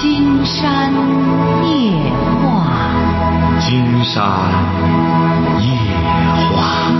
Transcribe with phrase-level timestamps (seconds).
[0.00, 0.90] 金山
[1.62, 1.92] 夜
[2.40, 2.70] 话，
[3.60, 4.24] 金山
[5.60, 5.68] 夜
[6.56, 6.90] 话。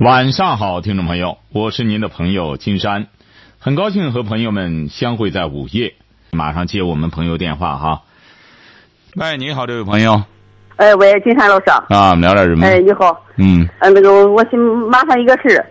[0.00, 3.06] 晚上好，听众朋友，我是您的朋友金山，
[3.58, 5.94] 很高兴和朋友们相会在午夜。
[6.30, 8.02] 马上接我们朋友电话哈。
[9.16, 10.22] 喂，你好，这位朋友。
[10.76, 11.70] 哎，喂，金山老师。
[11.70, 12.66] 啊，我们聊点什么？
[12.66, 13.18] 哎，你好。
[13.38, 13.66] 嗯。
[13.78, 14.60] 呃，那个，我想
[14.90, 15.64] 麻烦一个事儿，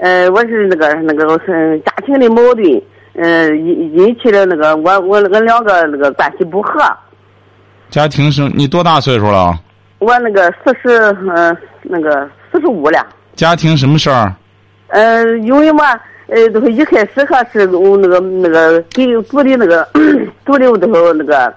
[0.00, 2.82] 呃，我是那个那个是家庭的矛盾，
[3.14, 6.80] 呃，引引起了那个我我那个两个那个关系不和。
[7.90, 9.52] 家庭是你多大岁数了？
[9.98, 10.88] 我那个四十，
[11.34, 13.06] 呃，那个四十五了。
[13.34, 14.32] 家庭什么事儿？
[14.88, 15.84] 呃，因为嘛，
[16.28, 19.86] 呃，都是一开始还是那个那个给租的那个
[20.46, 21.52] 租的都是那个，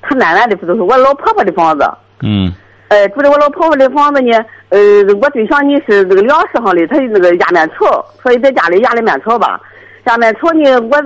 [0.00, 1.84] 他奶奶的不都是我老婆婆的房子。
[2.22, 2.50] 嗯。
[2.88, 4.32] 呃，住的我老婆婆的房子呢，
[4.70, 4.78] 呃，
[5.20, 9.60] 我对象呢是那个粮食行的，他那个压面条，所以在家里压的面条吧。
[10.04, 10.96] 压面条呢，我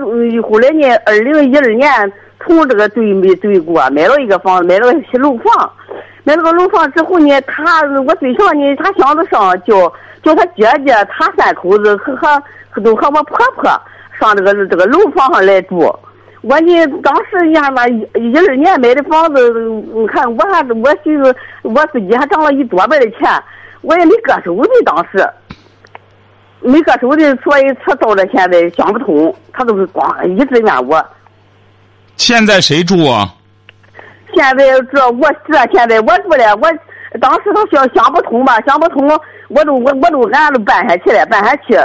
[0.47, 5.71] 后来呢，二零一二年从这个对没对过，买了一个房子，买了个新楼房。
[6.25, 9.91] 买了个楼房之后呢，他我对象呢，他想着上叫
[10.23, 13.69] 叫他姐姐，他三口子和和都和我婆婆
[14.17, 15.93] 上这个这个楼房上来住。
[16.43, 17.99] 我呢，当时你看吧，一
[18.31, 19.49] 一二年买的房子，
[19.95, 23.31] 你看我还我寻思我自己还挣了一多半的钱，
[23.79, 25.25] 我也没割手的，当时
[26.59, 30.05] 没割手的，所以才到了现在想不通，他都是光
[30.37, 31.01] 一直怨我。
[32.17, 33.33] 现在谁住啊？
[34.35, 36.69] 现在这我这现在我住了，我
[37.21, 39.07] 当时他想想不通吧，想不通，
[39.47, 41.79] 我都我我都俺都办下去了，办下去，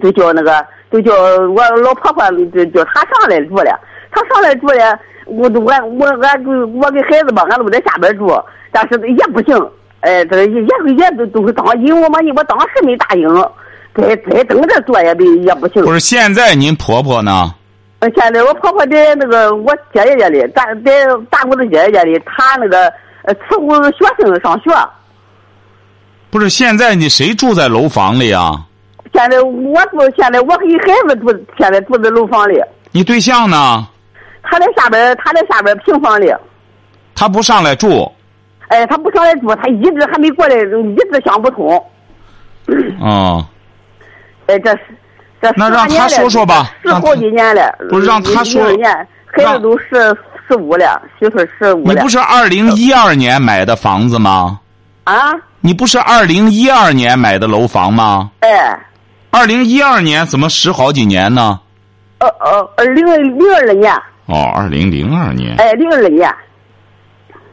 [0.00, 0.66] 就叫那个。
[0.90, 3.78] 就叫我老婆婆，就叫她上来住了。
[4.10, 8.42] 她上来住了，我都我我俺就我跟孩子吧，俺都在下边住，
[8.72, 9.70] 但是也不行。
[10.00, 10.62] 哎，这个也
[10.94, 13.28] 也都都是当，因为我嘛，我当时没答应，
[13.94, 15.82] 再再等着做也没也不行。
[15.84, 17.52] 不是现在您婆婆呢？
[18.14, 22.92] 现在我婆婆在那个我姐姐家里，在在大姑子姐姐家里，她那个
[23.22, 24.70] 呃伺候学生上学。
[26.30, 28.60] 不是现在你谁住在楼房里啊？
[29.16, 32.60] 现在我住，现在我和孩子住，现在住在楼房里。
[32.92, 33.88] 你对象呢？
[34.42, 36.30] 他在下边，他在下边平房里。
[37.14, 38.12] 他不上来住。
[38.68, 41.82] 哎，他不上来住，他一直还没过来，一直想不通。
[43.00, 43.42] 哦。
[44.48, 44.80] 哎，这是
[45.40, 46.70] 这那让他说说吧。
[46.82, 47.74] 十好几年了。
[47.88, 48.70] 不是让他说。
[48.72, 50.14] 年，孩子都十
[50.46, 51.94] 十五了，媳妇十五了。
[51.94, 54.60] 你不是二零一二年买的房子吗？
[55.04, 55.32] 啊。
[55.60, 58.30] 你不是二零一二年买的楼房吗？
[58.40, 58.78] 哎。
[59.36, 61.60] 二零一二年怎么十好几年呢？
[62.20, 63.92] 呃呃，二零零二年。
[64.24, 65.54] 哦，二零零二年。
[65.58, 66.34] 哎，零二年。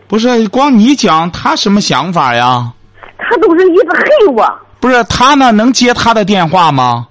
[0.07, 2.71] 不是光你讲，他什么想法呀？
[3.17, 4.59] 他都是一直恨我。
[4.79, 5.51] 不是他呢？
[5.51, 7.05] 能接他的电话吗？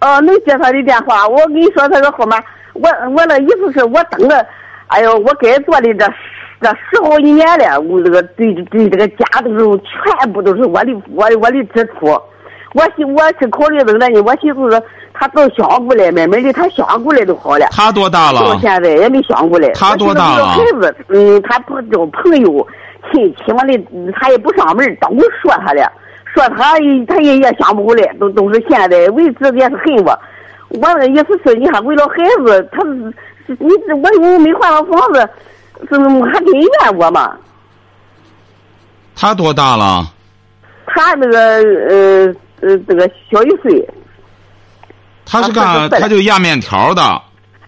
[0.00, 1.26] 呃，能接他的电话。
[1.26, 2.36] 我跟你说他个号码，
[2.74, 4.44] 我我那意思是我等了，
[4.88, 6.06] 哎呦，我该做的这
[6.60, 9.80] 这十好几年了，我这个对对这个家都是
[10.20, 12.20] 全部都是我的我的我的支出。
[12.76, 14.82] 我寻我是考虑这个呢，我寻思说
[15.14, 17.66] 他早想过来，慢慢的他想过来就好了。
[17.70, 18.40] 他多大了？
[18.40, 19.70] 到现在也没想过来。
[19.70, 20.44] 他多大了？
[20.48, 22.68] 孩子，嗯，他不交朋友
[23.10, 23.72] 亲戚嘛的，
[24.14, 25.08] 他也不上门，都
[25.40, 25.90] 说他了，
[26.34, 26.74] 说他
[27.08, 30.18] 他也也想不过来，都都是现在为止也是恨我。
[30.68, 32.82] 我的意思是，你看为了孩子，他
[33.46, 33.70] 你
[34.02, 35.26] 我又没换上房子，
[35.88, 37.34] 是还真怨我嘛？
[39.14, 40.04] 他多大了？
[40.86, 41.38] 他那个
[41.88, 42.34] 呃。
[42.66, 43.88] 呃，这个小一岁。
[45.24, 47.02] 他是干，他就压面条的。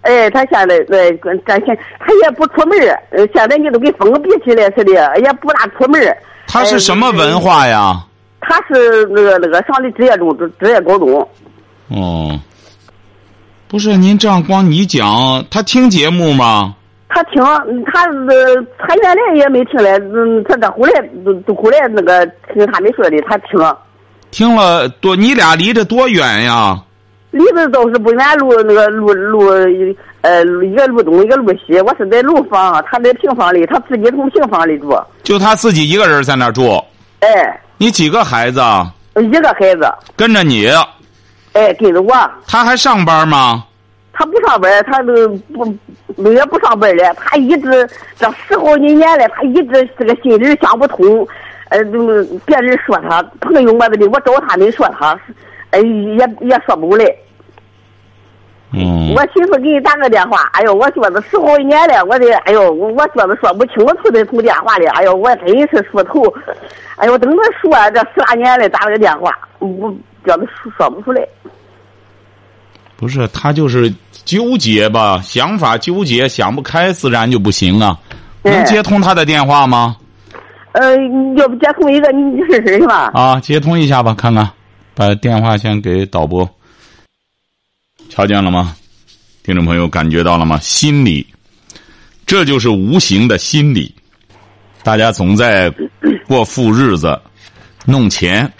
[0.02, 1.10] 哎，他现在在
[1.44, 2.78] 干现，他也不出门
[3.10, 6.00] 呃，现在你都跟封闭起来似的，也不大出门
[6.46, 8.04] 他是什么文化呀？
[8.40, 11.28] 他是那个那个上的职业中职业高中。
[11.88, 12.38] 哦。
[13.66, 16.74] 不是您这样光你讲，他听节目吗？
[17.08, 17.42] 他听，
[17.92, 23.58] 他呃，他原来也没听来，嗯，他这后来都都后来那个听他们说的，他听。
[24.30, 26.78] 听了多，你俩离着多远呀？
[27.30, 29.46] 离得倒是不远，路那个路路
[30.22, 31.80] 呃，一个路东，一个路西。
[31.82, 34.98] 我是在楼房，他在平房里，他自己从平房里住。
[35.22, 36.82] 就他自己一个人在那住。
[37.20, 37.60] 哎。
[37.76, 38.60] 你几个孩子？
[39.16, 39.88] 一个孩子。
[40.16, 40.66] 跟着你。
[41.52, 42.14] 哎，跟着我。
[42.46, 43.64] 他还上班吗？
[44.12, 45.28] 他不上班，他都
[46.16, 47.14] 不也不上班了。
[47.14, 47.88] 他一直
[48.18, 51.26] 这十好几年了，他一直这个心里想不通。
[51.70, 55.18] 呃，就别人说他朋友么子的，我找他没说他，
[55.70, 57.04] 哎，也也说不过来。
[58.72, 59.14] 嗯。
[59.14, 66.22] 我寻思给你打个电话，哎呦，我觉得十好几年了，我的，哎呦，我觉得说不清楚的通电话里，哎呦，我真是说头，
[66.96, 69.90] 哎呦，等他说这十来年了，打了个电话，我
[70.24, 71.26] 觉得说说不出来。
[72.96, 77.96] 不是他就是纠结吧，想法纠结，想不开，自然就不行啊。
[78.42, 79.96] 能哎接通他的电话吗？
[80.72, 80.96] 呃，
[81.36, 83.10] 要不接通一个你你试试去吧？
[83.14, 84.48] 啊，接通一下吧，看看，
[84.94, 86.48] 把电话先给导播。
[88.08, 88.76] 瞧见了吗？
[89.42, 90.58] 听众朋友，感觉到了吗？
[90.60, 91.26] 心理，
[92.26, 93.94] 这就是无形的心理。
[94.82, 95.72] 大家总在
[96.26, 97.18] 过富日子，
[97.84, 98.50] 弄钱，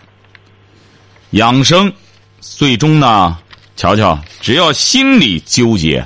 [1.31, 1.93] 养生，
[2.41, 3.37] 最终呢，
[3.77, 6.05] 瞧瞧，只要心里纠结，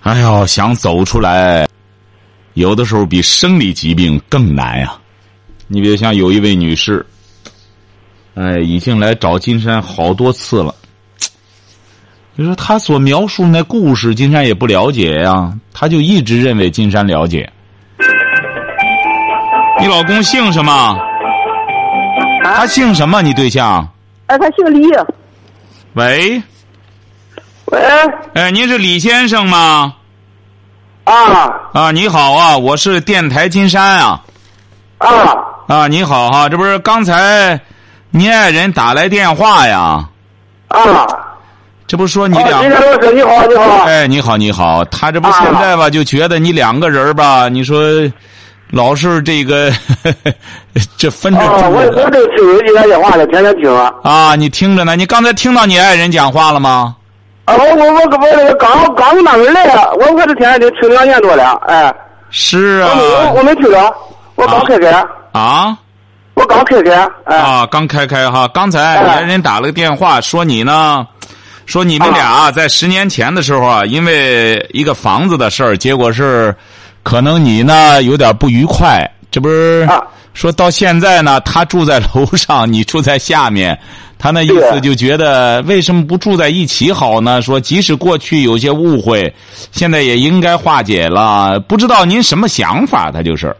[0.00, 1.66] 哎呦，想走出来，
[2.56, 4.96] 有的时候比生理疾病更难呀、
[5.68, 7.04] 你比如像有一位女士，
[8.34, 10.74] 哎，已经来找金山好多次了。
[12.34, 17.52] 你说她所描述那故事，金山也不了解呀，她就一直认为金山了解。
[19.78, 20.72] 你老公姓什么？
[20.72, 20.96] 啊
[22.42, 23.20] 他姓什么？
[23.20, 23.86] 你对象？
[24.28, 24.86] 哎，他姓李。
[25.92, 26.42] 喂，
[27.66, 27.80] 喂，
[28.32, 29.95] 哎，您是李先生吗？
[31.06, 34.20] 啊啊，你好啊，我是电台金山啊。
[34.98, 35.08] 啊
[35.68, 37.60] 啊，你好哈、这不是刚才
[38.10, 40.04] 你爱人打来电话呀？
[40.66, 41.06] 啊！
[41.86, 43.84] 这不说你哦，两金山老师，你好，你好。
[43.84, 47.80] 哎，你好，你好，他这不啊现在吧，就觉得你两个人吧，你说
[48.70, 49.70] 老是这个
[50.98, 53.92] 这分着啊，我我这听你这电话呢，天天听啊。
[54.02, 56.96] 啊，你听着呢，你刚才听到你爱人讲话了吗？
[57.46, 61.94] 啊，我我我我那个刚刚从那边来的，我我这天天听两年多了，哎，
[62.28, 63.94] 是我没我啊我没听着，
[64.34, 65.78] 我刚开开，啊。
[66.34, 71.06] 我刚开开，哎，啊，刚开开哈，刚才来人打了个电话，说你呢，
[71.64, 76.54] 说你们俩在十年前的时候啊，因为一个房子的事儿，结果是
[77.02, 80.04] 可能你呢有点不愉快，这不是啊
[80.36, 83.76] 说到现在呢，他住在楼上，你住在下面，
[84.18, 87.40] 他那意思就觉得为什么不住在一起好呢？
[87.40, 89.32] 说即使过去有些误会，
[89.72, 91.58] 现在也应该化解了。
[91.60, 93.10] 不知道您什么想法？
[93.10, 93.56] 他就是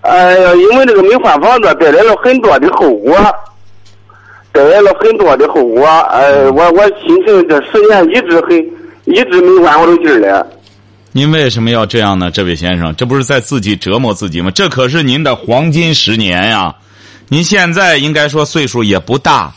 [0.00, 3.16] 哎呀，因为这个没换房子，带来了很多的后果，
[4.50, 5.86] 带来了很多的后果。
[6.10, 8.58] 哎，我我心情这十年一直很
[9.04, 10.44] 一直没缓过来劲儿来。
[11.12, 12.30] 您为什么要这样呢？
[12.30, 14.50] 这位先生，这不是在自己折磨自己吗？
[14.52, 16.72] 这可是您的黄金十年呀！
[17.28, 19.52] 您现在应该说岁数也不大。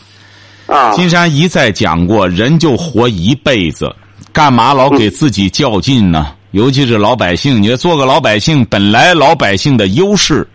[0.65, 3.93] 啊金山一再讲过，人就活一辈子，
[4.31, 6.33] 干嘛老给自己较劲呢？
[6.51, 10.47] 尤其是老百姓，你说做个老百姓，本来老百姓的优势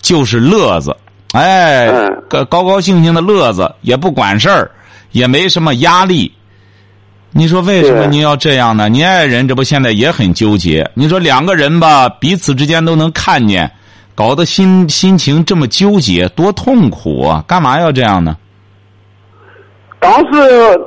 [0.00, 0.96] 就是乐子，
[1.32, 4.70] 哎嗯，高高高兴兴的乐子，也不管事儿，
[5.12, 6.32] 也没什么压力。
[7.34, 8.88] 你说为什么对您要这样呢？
[8.88, 10.88] 您爱人这不现在也很纠结。
[10.94, 13.70] 你说两个人吧，彼此之间都能看见，
[14.14, 17.42] 搞得心心情这么纠结，多痛苦啊！
[17.48, 18.36] 干嘛要这样呢？
[19.98, 20.80] 当时，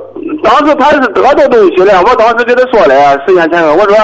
[0.44, 3.96] 当时他是得到东西了，我当时给他说了，十年前我说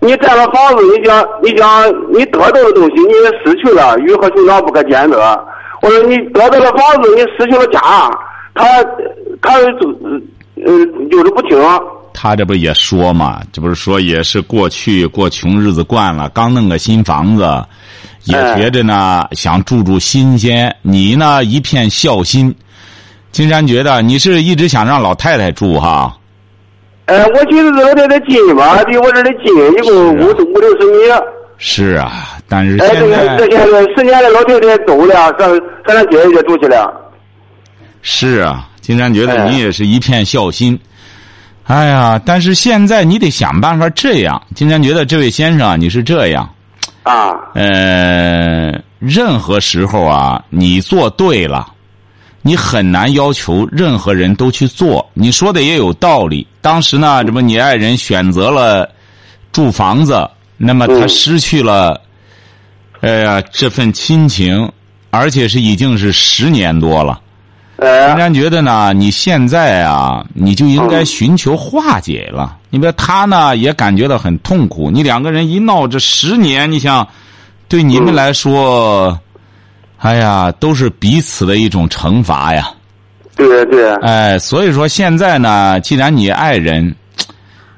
[0.00, 5.18] 你占了房子，你讲你讲你得到的东西你也失去了，鱼和熊掌不可兼得。
[5.80, 7.80] 我说你得到了房子，你失去了家，
[8.54, 8.66] 他
[9.40, 9.58] 他
[10.56, 11.58] 就呃就是不听。
[12.12, 13.42] 他这不也说嘛？
[13.52, 17.42] 这不是说也是过去过穷日子惯了，刚弄个新房子，
[18.24, 20.74] 也哎觉着呢想住住新鲜。
[20.80, 22.54] 你呢一片孝心，
[23.32, 26.16] 金山觉得你是一直想让老太太住哈。
[27.04, 31.22] 哎，我寻思老太太近吧，离我这里近，一共五五六十米。
[31.58, 36.90] 是啊，但是现在这现在十年的老太太走了，上上咱姐姐住去了。
[38.00, 40.78] 是啊，金山觉得哎你也是一片孝心。
[41.64, 44.40] 哎呀，但是现在你得想办法这样。
[44.54, 46.48] 金山觉得这位先生啊，你是这样。
[47.02, 51.66] 啊呃，任何时候啊，你做对了，
[52.42, 55.04] 你很难要求任何人都去做。
[55.14, 56.46] 你说的也有道理。
[56.60, 58.88] 当时呢，这不你爱人选择了
[59.50, 62.00] 住房子，那么他嗯失去了，
[63.00, 64.70] 哎呀，这份亲情，
[65.10, 67.20] 而且是已经是十年多了。
[67.76, 72.56] 哎金山觉得呢，你现在啊，你就应该寻求化解了。
[72.70, 74.90] 你比如他呢，也感觉到很痛苦。
[74.90, 77.06] 你两个人一闹这十年，你想，
[77.68, 79.18] 对你们来说，
[79.98, 82.70] 哎呀，都是彼此的一种惩罚呀。
[83.36, 86.94] 对对，哎，所以说现在呢，既然你爱人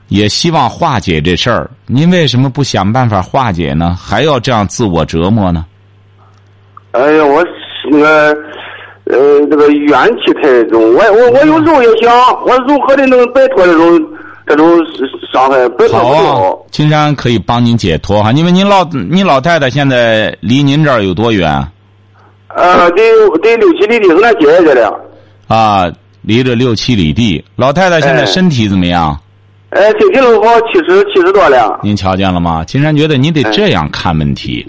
[0.06, 3.98] 也希望化解这事儿，您为什么不想办法化解呢？
[4.00, 5.66] 还要这样自我折磨呢？
[6.92, 7.44] 哎呀，我
[7.90, 8.36] 那个
[9.10, 10.94] 呃，这个怨气太重。
[10.94, 12.12] 我我我有时候也想，
[12.44, 14.00] 我如何的能摆脱这种
[14.46, 14.78] 这种
[15.32, 21.66] 伤害，摆脱好不了啊。，金山可以帮您解脱哈，因为您老您老太太现在离您这儿有多远
[22.48, 23.02] 呃，得
[23.42, 24.92] 得六七里地，是俺姐姐的。
[25.46, 25.90] 啊？
[26.22, 27.42] 离着六七里地。
[27.56, 29.18] 老太太现在哎身体怎么样？
[29.70, 31.78] 哎，身体都好七十七十多了。
[31.82, 32.64] 您瞧见了吗？
[32.64, 34.66] 金山觉得您得这样看问题。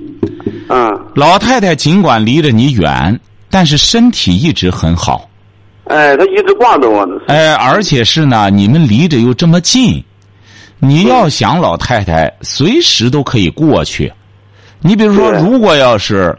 [0.69, 3.19] 嗯，老太太尽管离着你远，
[3.49, 5.29] 但是身体一直很好。
[5.85, 7.15] 哎，他一直挂着我呢。
[7.27, 10.03] 哎，而且是呢，你们离着又这么近，
[10.77, 14.11] 你要想老太太随时都可以过去。
[14.81, 16.37] 你比如说，如果要是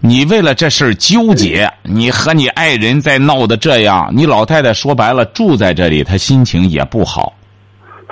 [0.00, 7.32] 你为了这事儿纠结，你和你爱人在闹的这样，你老太太说白了住在这里，她心情也不好。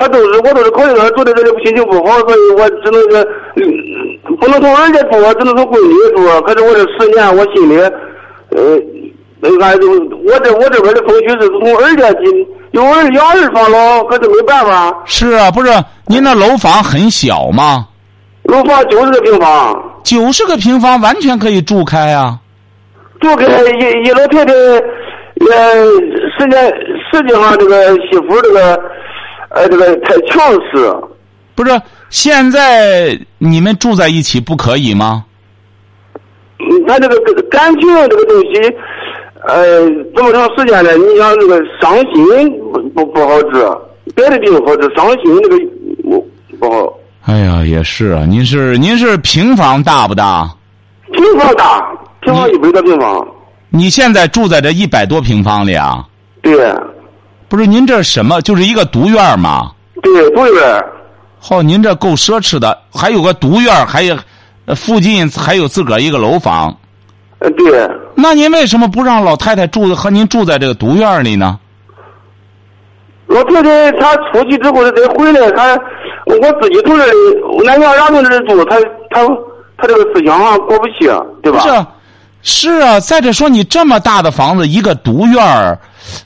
[0.00, 6.40] 他都是我都是考虑到住在这里心情不好，所以我只能是嗯不能从儿家住，只能从闺女住。
[6.42, 7.76] 可是我这十年，我心里
[8.50, 8.78] 呃，
[9.40, 14.92] 那俺就我这我这边的风水是从儿家进，有儿养儿防老，可是没办法。
[15.04, 15.72] 是啊，不是
[16.06, 17.86] 您那楼房很小吗？
[18.44, 22.38] 楼房九十个平方，九十个平方完全可以住开啊。
[23.20, 25.84] 住开一一老太太，呃
[26.38, 26.56] 实际
[27.12, 28.80] 实际上这个媳妇这个
[29.50, 30.94] 呃这个太强势。
[31.54, 35.24] 不是，现在你们住在一起不可以吗？
[36.88, 38.74] 嗯，他这个感情这个东西，
[39.46, 43.62] 呃，这么长时间了，你想这个伤心不不不好治，
[44.14, 45.56] 别的病好治，伤心这个
[46.02, 46.26] 不
[46.58, 46.98] 不好。
[47.26, 50.50] 哎呀，也是啊，您是您是平房大不大？
[51.12, 51.86] 平房大，
[52.20, 53.28] 平房一百多平方，
[53.68, 56.02] 你现在住在这一百多平方里啊？
[56.40, 56.74] 对
[57.50, 58.40] 不是，您这什么？
[58.40, 59.72] 就是一个独院嘛？
[60.02, 60.84] 对，对边
[61.50, 64.22] 哦，您这够奢侈的，还有个独院，还有呃
[64.74, 66.76] 附近还有自个儿一个楼房。
[67.40, 71.58] 呃对，那您为什么不让老太太住和您住在这个独院里呢？
[73.28, 75.78] 老太太她出去之后再回来，她
[76.26, 77.12] 我自己从这里，
[77.68, 78.76] 俺娘让在这住，她
[79.10, 79.24] 她
[79.76, 81.06] 她这个思想啊过不去，
[81.42, 81.60] 对吧？
[81.62, 81.86] 不是，
[82.42, 82.98] 是啊。
[82.98, 85.78] 再者说，你这么大的房子，一个独院儿，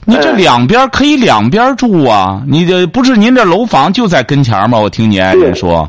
[0.05, 2.41] 你这哎两边可以两边住啊。
[2.47, 4.79] 你这不是您这楼房就在跟前儿吗？
[4.79, 5.87] 我听您爱人说。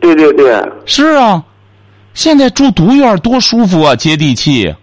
[0.00, 1.42] 对对对，是啊，
[2.16, 4.74] 现在住独院多舒服啊，接地气。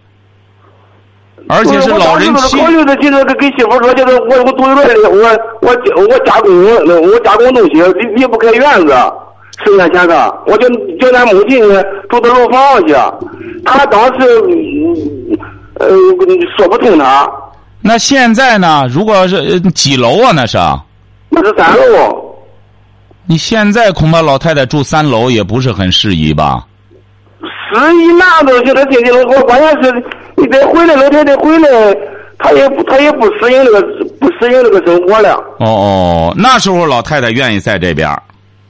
[1.48, 5.18] 而且是老人妻我当时考虑的，现在跟跟媳妇说，就是我我独院里，我
[5.60, 5.68] 我
[6.08, 6.50] 我加工，
[7.02, 8.94] 我加工东西离离不开院子。
[9.64, 10.68] 十年前的，我叫
[11.00, 12.94] 叫咱母亲呢住到楼房去，
[13.64, 15.36] 他当时嗯
[15.80, 15.88] 呃
[16.56, 17.28] 说不通他，
[17.80, 18.86] 那现在呢？
[18.88, 20.30] 如果是呃几楼啊？
[20.32, 20.56] 那是？
[21.30, 22.32] 那是三楼。
[23.26, 26.64] 你现在恐怕老太太住三楼也不是很适宜吧？
[27.74, 30.04] 十一拿东西，他心情能好，关键是
[30.36, 31.96] 你再回来，老太太回来，
[32.38, 33.82] 他也不他也不适应这个
[34.20, 35.34] 不适应这个生活了。
[35.58, 38.22] 哦哦，那时候老太太愿意在这边儿。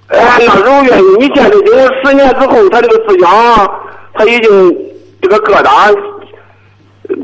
[0.08, 3.68] 哎，那时候愿意，你现在经过十年之后，他这个思想啊，
[4.14, 4.76] 他已经
[5.20, 5.94] 这个疙瘩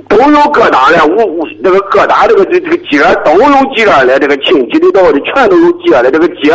[0.09, 6.53] 都有疙瘩了，无无这个疙瘩这个这这个结都有结了，这个亲戚里头的全都有结了，这个结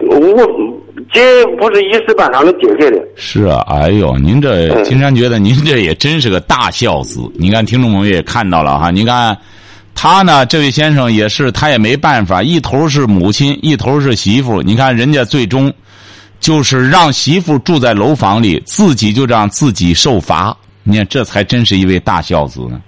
[0.00, 0.81] 无
[1.12, 1.20] 结
[1.58, 3.02] 不是一时半晌能解决的。
[3.16, 7.20] 是啊，哎呦，您这嗯金山觉得您这也真是个大孝子。
[7.34, 9.36] 你看，听众朋友也看到了哈，你看
[9.94, 14.62] 他呢，这位先生也是，他也没办法，一头是母亲，一头是媳妇。
[14.62, 15.72] 你看人家最终
[16.40, 20.56] 就是让媳妇住在楼房里，自己就让自己受罚。
[20.82, 22.80] 你看，这才真是一位大孝子呢。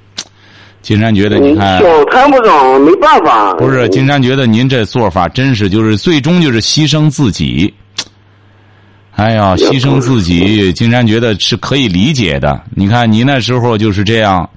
[0.82, 1.78] 金山觉得，你看。
[1.80, 3.54] 小谈不上，没办法。
[3.54, 7.72] 不是，金山觉得您这做法真是就是最终就是牺牲自己。
[9.16, 12.60] 哎呀，牺牲自己，金山觉得是可以理解的。
[12.74, 14.48] 你看你那时候就是这样，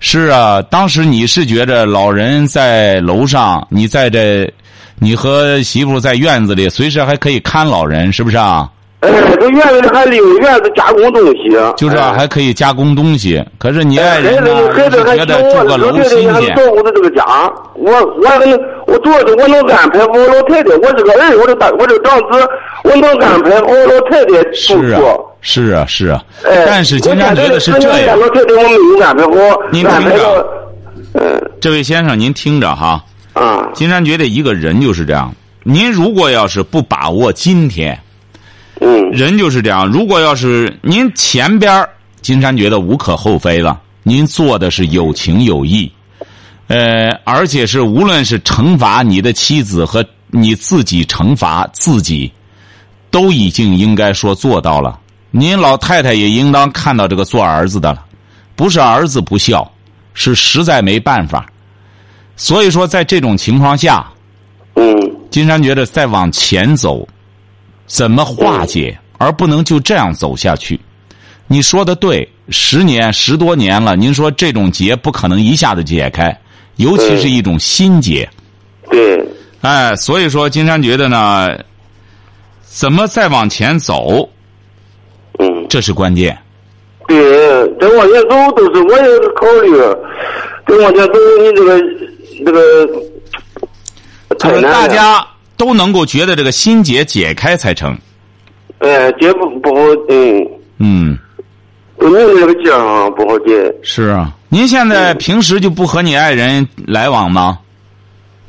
[0.00, 4.52] 是啊，当时你是觉着老人在楼上，你在这，
[4.98, 8.68] 你和媳妇在院子里，随时还可以看老人，是不是啊？
[9.02, 13.44] 哎，这院子里还利用院子加工东西，就是哎还可以加工东西。
[13.58, 16.54] 可是你爱人呢，子孩子还觉得小，住个楼老太太还新鲜。
[16.54, 17.24] 照顾着这个家。
[17.74, 22.48] 我我能，我主要是我能安排好老太太，我这个儿，我这大我这长子，
[22.84, 25.02] 我能安排好老太太住是啊。，
[25.40, 26.22] 是啊，是啊。
[26.44, 28.16] 哎，但是金山觉得是这样。
[28.16, 30.46] 老太太我没有安排好，您听着到，
[31.14, 33.02] 嗯这位先生，您听着哈。
[33.32, 37.98] 啊，金山觉得一个人就是这样，您如果要是不把握今天，
[38.80, 39.86] 嗯人就是这样。
[39.86, 41.88] 如果要是您前边儿
[42.20, 45.90] 金山觉得无可厚非了，您做的是有情有义，
[46.68, 52.32] 呃，而且是无论是惩罚你的妻子和你自己惩罚自己，
[53.10, 54.98] 都已经应该说做到了。
[55.30, 58.04] 您老太太也应当看到这个做儿子的了，
[58.54, 59.70] 不是儿子不孝，
[60.14, 61.46] 是实在没办法。
[62.36, 64.06] 所以说，在这种情况下，
[64.74, 64.84] 嗯
[65.30, 67.06] 金山觉得再往前走，
[67.92, 70.80] 怎么化解，而不能就这样走下去。
[71.46, 76.34] 你说的对，十年十多年了，您说这种结不可能一下子解开，
[76.76, 78.26] 尤其是一种心结。
[78.90, 79.22] 对，
[79.60, 81.50] 哎，所以说，金山觉得呢，
[82.62, 84.26] 怎么再往前走，
[85.38, 86.36] 嗯，这是关键。
[87.06, 87.22] 对，
[87.78, 89.76] 再往前走都是我也是考虑，
[90.66, 91.78] 再往前走你这个
[92.46, 97.96] 这个就是太难了大家都能够觉得这个心结解开才成。
[98.78, 101.18] 哎解不不好，嗯，嗯，
[102.00, 103.74] 就你这个结啊不好解。
[103.82, 104.32] 是啊。
[104.48, 107.58] 您现在平时就不和你爱人来往吗？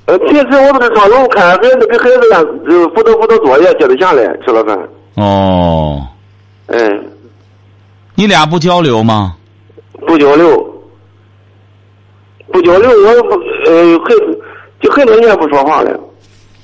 [0.05, 4.77] 呃，平时我都是上楼看孩子，给孩子俩呃辅导辅导作业，接着下来吃了饭。
[5.13, 6.05] 哦，
[6.65, 7.05] 嗯，
[8.15, 9.35] 你俩不交流吗？
[10.05, 10.83] 不交流，
[12.51, 14.17] 不交流，我不呃很
[14.81, 15.97] 就很多年不说话了。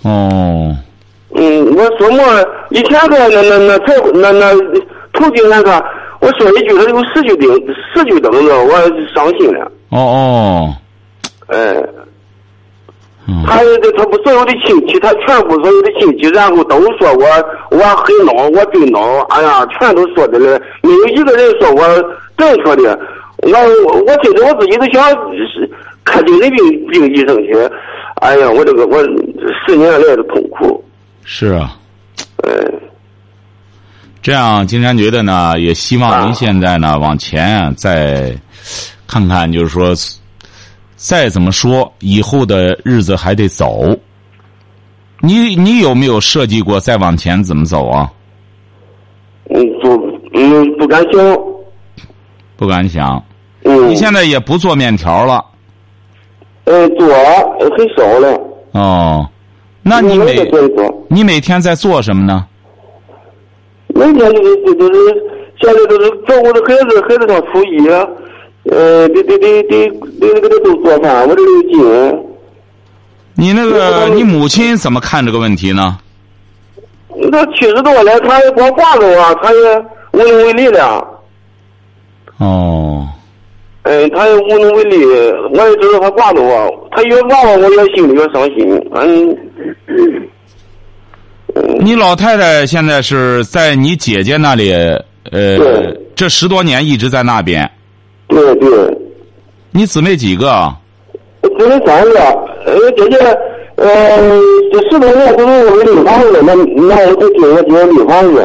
[0.04, 0.76] 哦，
[1.36, 2.24] 嗯，我琢磨
[2.70, 4.54] 以前个那那那才那那
[5.14, 5.84] 头几年个，
[6.22, 7.50] 我说一句他有十句钉
[7.94, 8.72] 十句钉子，我
[9.14, 9.72] 伤心了。
[9.90, 10.74] 哦哦，
[11.48, 11.84] 哎，
[13.28, 13.44] 嗯。
[13.46, 13.58] 他
[13.98, 17.26] 他不所有的亲戚，他全部所有的亲戚，然后都说我
[17.72, 21.82] 我很孬，我真孬，哎呀，全都说的了，没有一个人说我
[22.38, 23.00] 正确的。
[23.42, 23.52] 我
[23.86, 25.02] 我我现在我自己都想
[26.04, 27.54] 看精神病病医生去，
[28.20, 29.02] 哎呀，我这个我
[29.66, 30.84] 十年来的痛苦，
[31.24, 31.78] 是啊。
[32.44, 32.52] 哎，
[34.22, 38.36] 这样，金山觉得呢，也希望您啊现在呢往前啊，再
[39.08, 39.94] 看看，就是说，
[40.96, 43.86] 再怎么说，以后的日子还得走。
[45.22, 48.12] 你你有没有设计过再往前怎么走啊？
[49.50, 51.38] 嗯，不嗯不敢想，
[52.58, 53.24] 不敢想。
[53.64, 55.44] 嗯，你现在也不做面条了
[56.70, 57.08] 呃多
[57.76, 58.40] 很少了，
[58.74, 59.28] 哦？
[59.82, 60.38] 那你每。
[61.12, 62.46] 你每天在做什么呢？
[63.88, 65.00] 每天就是都都是
[65.60, 67.90] 现在都是照顾着孩子，孩子上初一，
[68.72, 72.24] 呃，得得得得得给他都做饭，我这里有劲。
[73.34, 75.98] 你那个你母亲怎么看这个问题呢？
[77.32, 79.58] 那七十多了，他也光挂着我，他也
[80.12, 81.06] 无能为力了。
[82.38, 83.08] 哦，
[83.90, 85.04] 嗯，他也无能为力，
[85.52, 88.80] 我也知道他挂着我，他越挂我，我越心里越伤心。
[88.94, 89.36] 嗯，
[91.80, 94.72] 你老太太现在是在你姐姐那里，
[95.32, 97.68] 呃对，这十多年一直在那边。
[98.28, 98.70] 对对，
[99.72, 100.50] 你姊妹几个？
[100.50, 100.78] 啊
[101.58, 102.20] 只有三个，
[102.66, 103.18] 呃，姐姐，
[103.78, 103.88] 呃，
[104.72, 108.36] 这十多年都是我的绿房子，那那我就给我姐绿房子。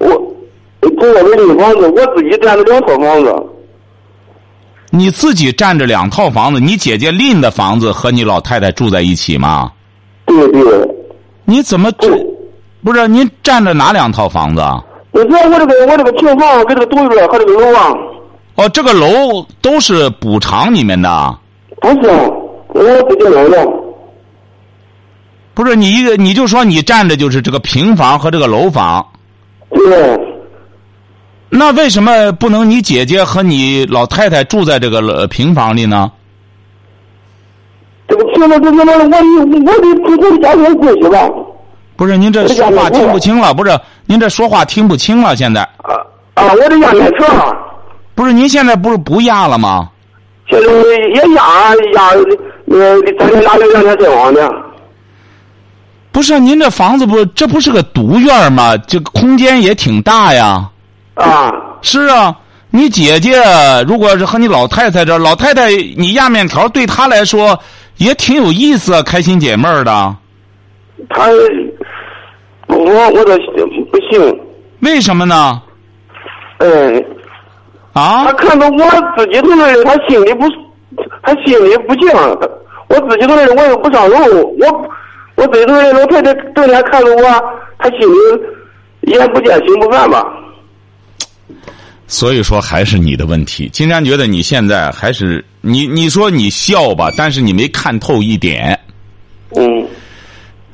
[0.00, 0.08] 我
[0.80, 3.32] 跟我的绿房子，我自己占了两套房子。
[4.96, 9.70] 你自己占着两套房子，你姐姐另的房子和你老太太住在一起吗？
[10.24, 10.62] 对对，
[11.44, 12.08] 你怎么这？
[12.82, 14.82] 不是您占着哪两套房子啊？
[15.10, 17.92] 我说我这个我这个平房跟这个独院和这个楼啊，
[18.56, 21.38] 哦，这个楼都是补偿你们的，
[21.80, 22.10] 不是，
[22.68, 23.66] 我自己买的。
[25.54, 29.04] 不是你一个你就说你占着就是这个平房和这个楼房，
[29.70, 30.35] 对，
[31.56, 36.12] 那为什么不能你姐姐和你老太太住在这个呃平房里呢？
[38.08, 41.28] 这我我得自己家庭关系吧。
[41.96, 45.96] 不是您这说话听不清了，不是您这说话听不清了，现在啊
[46.34, 46.52] 啊！
[46.52, 47.26] 我得压面车，
[48.14, 49.88] 不是您现在不是不压了吗？
[50.48, 52.10] 现在也压压，
[52.66, 54.52] 呃，咱家压了两天阵亡的。
[56.12, 58.76] 不是您这房子不这不是个独院吗？
[58.76, 60.70] 这个空间也挺大呀。
[61.16, 61.52] 啊，
[61.82, 62.36] 是啊，
[62.70, 63.42] 你姐姐
[63.88, 67.58] 如果是和你老太太这，老太太你压面条对她来说
[67.96, 70.16] 也挺有意思，开心解闷儿的。
[71.08, 71.26] 她，
[72.68, 73.38] 我我这
[73.90, 74.40] 不行，
[74.80, 75.62] 为什么呢？
[76.58, 77.04] 嗯，
[77.92, 80.44] 啊他，看到我自己同志，他心里不，
[81.22, 82.08] 他心里不静。
[82.88, 84.18] 我自己同志，我又不上楼，
[84.58, 84.90] 我
[85.36, 87.22] 我自己同志老太太整天看着我，
[87.78, 90.24] 他心里眼不见心不烦吧？
[92.06, 93.68] 所以说还是你的问题。
[93.72, 98.78] 金山觉得你现在还是你你说你笑吧，但是你没看透一点。
[99.56, 99.86] 嗯，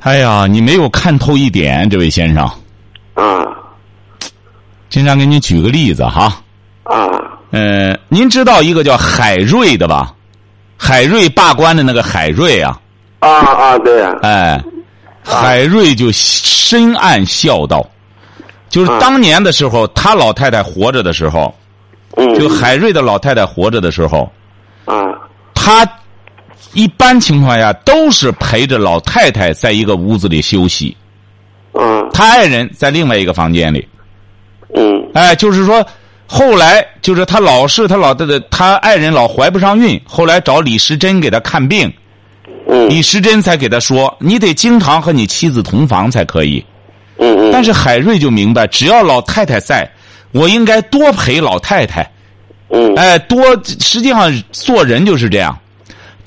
[0.01, 2.43] 哎呀，你没有看透一点，这位先生。
[3.13, 3.45] 啊
[4.89, 6.39] 金山给你举个例子哈，
[6.83, 7.09] 啊
[7.49, 10.13] 呃，您知道一个叫海瑞的吧？
[10.77, 12.79] 海瑞罢官的那个海瑞啊，
[13.19, 13.77] 啊啊！
[13.79, 14.63] 对呀，哎，
[15.23, 17.83] 海瑞就深谙孝道，
[18.73, 21.53] 就是啊当年的时候，他老太太活着的时候，
[22.17, 24.27] 嗯，就海瑞的老太太活着的时候，
[24.85, 25.13] 啊
[25.53, 25.87] 他
[26.73, 30.97] 一般情况下都是陪着老太太在一个屋子里休息，
[31.73, 32.09] 嗯。
[32.11, 33.87] 他爱人在另外一个房间里。
[34.73, 35.07] 嗯。
[35.13, 35.85] 哎，就是说，
[36.25, 41.93] 后来就是他老是他老太太他爱人老怀不上孕，后来找李时珍给他看病，
[42.67, 42.89] 嗯。
[42.89, 46.65] 李时珍才给他说，你得经常和你妻子同房才可以。
[47.17, 49.89] 嗯嗯，但是海瑞就明白，只要老太太在，
[50.31, 52.09] 我应该多陪老太太。
[52.69, 55.55] 嗯哎，多实际上做人就是这样，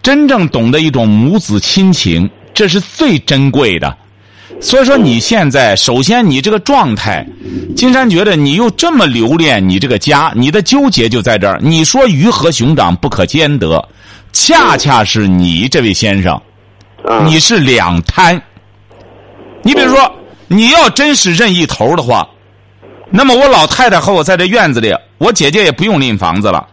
[0.01, 3.96] 真正懂得一种母子亲情，这是最珍贵的。
[4.61, 7.27] 所以说，你现在首先你这个状态，
[7.75, 11.59] 金山觉得你又这么留恋你这个家，你的纠结就在这儿。
[11.61, 13.87] 你说鱼和熊掌不可兼得，
[14.33, 16.40] 恰恰是你这位先生，
[17.05, 18.40] 啊你是两贪。
[19.62, 20.11] 你比如说，
[20.49, 22.27] 你要真是认一头的话，
[23.11, 26.67] 那么我老太太和我在这院子里，我姐姐也不用拎房子了，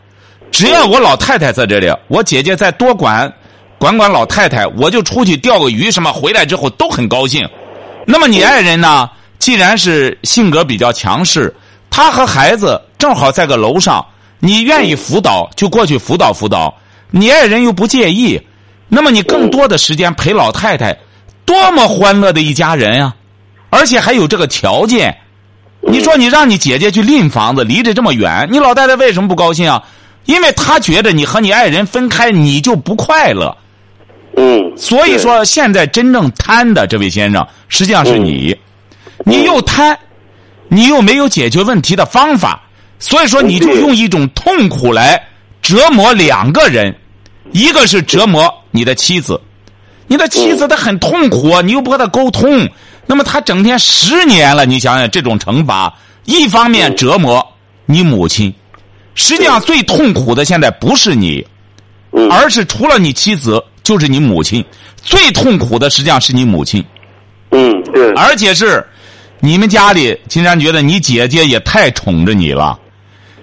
[0.52, 3.32] 只要我老太太在这里，我姐姐再多管
[3.78, 7.48] 管管老太太，我就出去钓个鱼什么，回来之后都很高兴。
[8.06, 9.10] 那么你爱人呢？
[9.40, 11.54] 既然是性格比较强势，
[11.90, 14.06] 他和孩子正好在个楼上，
[14.40, 16.74] 你愿意辅导就过去辅导辅导，
[17.12, 18.40] 你爱人又不介意，
[18.88, 20.98] 那么你更多的时间陪老太太，
[21.46, 23.14] 多么欢乐的一家人呀、
[23.74, 25.18] 而且还有这个条件。
[25.82, 29.84] 你说你让你姐姐去拎房子，离着这么远，你老太太为什么不高兴啊？
[30.26, 33.58] 因为她觉得你和你爱人分开，你就不快乐。
[34.38, 38.56] 嗯，所以说，现在真正贪的这位先生，实际上是你，
[39.26, 39.98] 你又贪，
[40.70, 42.62] 你又没有解决问题的方法，
[43.00, 45.22] 所以说你就用一种痛苦来
[45.62, 46.96] 折磨两个人，
[47.52, 49.40] 一个是折磨你的妻子，
[50.08, 52.70] 你的妻子她很痛苦啊，你又不和她沟通，
[53.06, 55.94] 那么他整天十年了，你想想这种惩罚，
[56.26, 57.46] 一方面折磨
[57.86, 58.54] 你母亲，
[59.16, 61.46] 实际上最痛苦的现在不是你，
[62.12, 62.30] 嗯。
[62.32, 64.63] 而是除了你妻子，就是你母亲，
[65.02, 66.84] 最痛苦的实际上是你母亲，
[67.52, 68.86] 嗯对，而且是
[69.39, 72.80] 你们家里，金山觉得你姐姐也太宠着你了。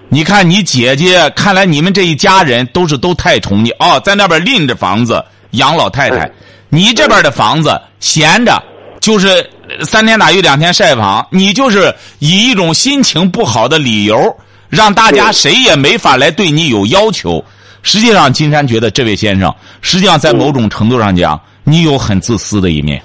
[0.09, 3.69] 你看你姐姐，看来你们这一家人都是都太宠你。
[3.79, 6.29] 哦，在那边拎着房子养老太太，
[6.67, 8.61] 你这边的房子闲着，
[9.01, 9.49] 就是
[9.83, 14.37] 三天打鱼两天晒网，你就是以一种心情不好的理由，
[14.69, 17.43] 让大家谁也没法来对你有要求。
[17.81, 23.01] 实际上，金山觉得这位先生，实际上在某种程度上讲，你有很自私的一面。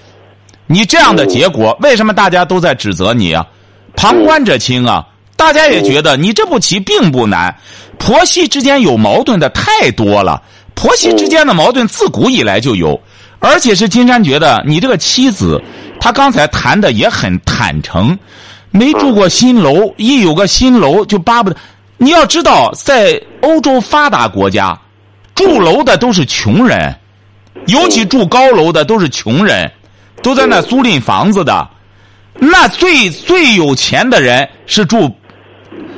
[0.67, 3.47] 你这样的结果，为什么大家都在指责你啊？
[3.95, 5.07] 旁观者清啊！
[5.35, 7.57] 大家也觉得你这步棋并不难，
[7.99, 10.43] 婆媳之间有矛盾的太多了。
[10.75, 13.01] 婆媳之间的矛盾自古以来就有，
[13.47, 15.63] 而且是金山觉得你这个妻子，
[16.01, 18.19] 她刚才谈的也很坦诚，
[18.73, 21.57] 没住过新楼，一有个新楼就巴不得。
[21.97, 24.77] 你要知道，在欧洲发达国家，
[25.33, 26.93] 住楼的都是穷人，
[27.69, 29.71] 尤其住高楼的都是穷人，
[30.25, 31.69] 都在那租赁房子的。
[32.35, 35.15] 那最最有钱的人是住，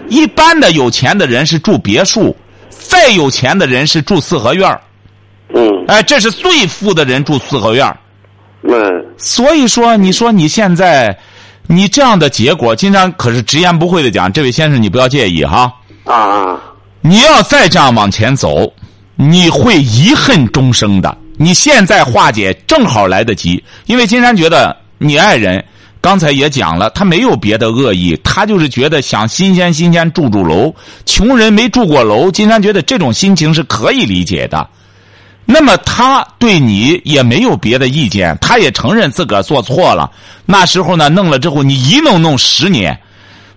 [0.09, 2.37] 一般的有钱的人是住别墅，
[2.69, 4.81] 再有钱的人是住四合院儿
[5.55, 7.97] 嗯哎，这是最富的人住四合院儿
[8.63, 8.73] 嗯
[9.17, 11.17] 所以说，你说你现在，
[11.67, 15.73] 你这样的结果，金山可是直言不讳的讲，这位先生你不要介意哈。
[16.05, 16.61] 啊啊，
[17.01, 18.73] 你要再这样往前走，
[19.17, 21.17] 你会遗恨终生的。
[21.37, 25.65] 你现在化解正好来得及，因为金山觉得你爱人
[26.01, 30.75] 刚才也讲了，他没有别的恶意，他就是觉得想新鲜新鲜住住楼，
[31.07, 34.69] 穷人没住过楼，金山觉得这种心情是可以理解的。
[35.51, 40.11] 那么他对你也没有别的意见，他也承认自个儿做错了。
[40.45, 43.01] 那时候呢，弄了之后你一弄弄十年，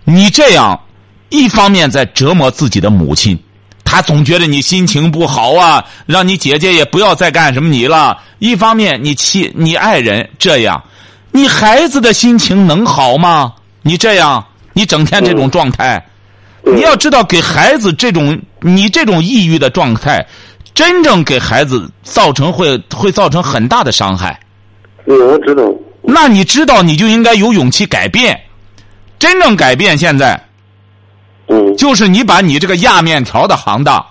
[0.04, 0.80] 你这样
[1.28, 3.38] 一方面在折磨自己的母亲，
[3.84, 8.18] 他总觉得你心情不好啊，让你姐姐也不要再干什么你了。
[8.38, 10.82] 一方面你气你爱人这样，
[11.30, 13.52] 你孩子的心情能好吗？
[13.82, 16.02] 你这样，你整天这种状态，
[16.64, 20.26] 你要知道给孩子这种你这种抑郁的状态，
[20.74, 24.38] 真正给孩子造成会会造成很大的伤害。
[25.06, 25.64] 嗯，我知道，
[26.02, 28.40] 那你知道，你就应该有勇气改变。
[29.18, 30.40] 真正改变，现在
[31.48, 31.76] 嗯。
[31.76, 34.04] 就是你把你这个压面条的行当，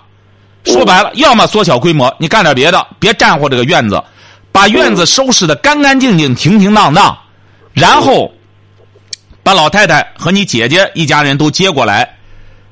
[0.64, 4.02] 说白了，要么缩小规模，你干点别的，别占乎这个院子，
[4.50, 7.16] 把院子收拾的干干净净、停停当当，
[7.72, 8.32] 然后
[9.42, 12.16] 把老太太和你姐姐一家人都接过来，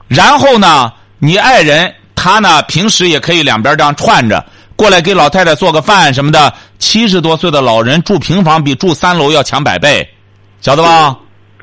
[0.09, 4.45] 然后呢，你爱人他呢平时也可以两边这样串着
[4.77, 6.53] 过来给老太太做个饭什么的。
[6.79, 10.07] 七十多岁的老人住平房比住三楼要强百倍，
[10.61, 11.17] 晓得吧？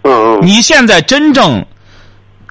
[0.04, 1.63] 嗯嗯你现在真正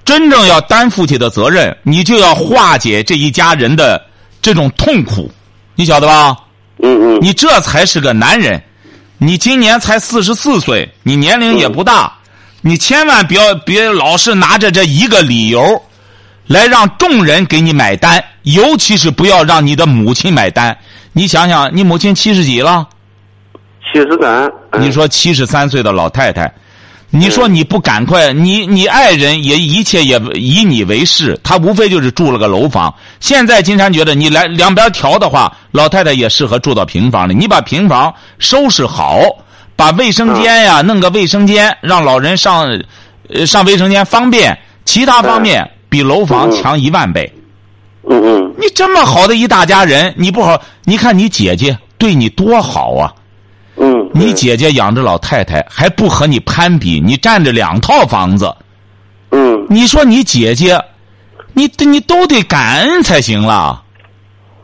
[0.05, 4.01] 真正要担负起的责任，你就要化解这一家人的
[4.41, 5.29] 这种痛苦，
[5.75, 6.37] 你晓得吧？
[6.83, 8.63] 嗯嗯你这才是个男人。
[9.19, 12.13] 你今年才四十四岁，你年龄也不大，
[12.61, 15.83] 你千万不要别老是拿着这一个理由，
[16.47, 20.77] 来让众人给你买单，尤其是不要让你的母亲买单。
[21.13, 22.87] 你想想，你母亲七十几了？
[23.93, 24.51] 七十三。
[24.79, 26.53] 你说七十三岁的老太太，
[27.11, 32.95] 你说你不赶快，你你爱人也一切也以你为是，他无非就是住了个楼房。
[33.21, 37.35] 现在金山觉得你来两边调的话，老太太也适合住到平房里。
[37.35, 39.23] 你把平房收拾好，
[39.75, 42.69] 把卫生间呀弄个卫生间，让老人上，
[43.33, 47.33] 呃上卫生间方便，其他方面比楼房强一万倍。
[48.07, 48.55] 嗯嗯。
[48.59, 53.11] 你这么好的一大家人，你不好，你看你姐姐对你多好啊。
[53.77, 54.11] 嗯。
[54.13, 58.55] 你姐姐养着老太太，还不和你攀比，你占着两套房子。
[59.31, 59.67] 嗯。
[59.71, 60.79] 你说你姐姐，
[61.55, 63.83] 你你都得感恩才行了，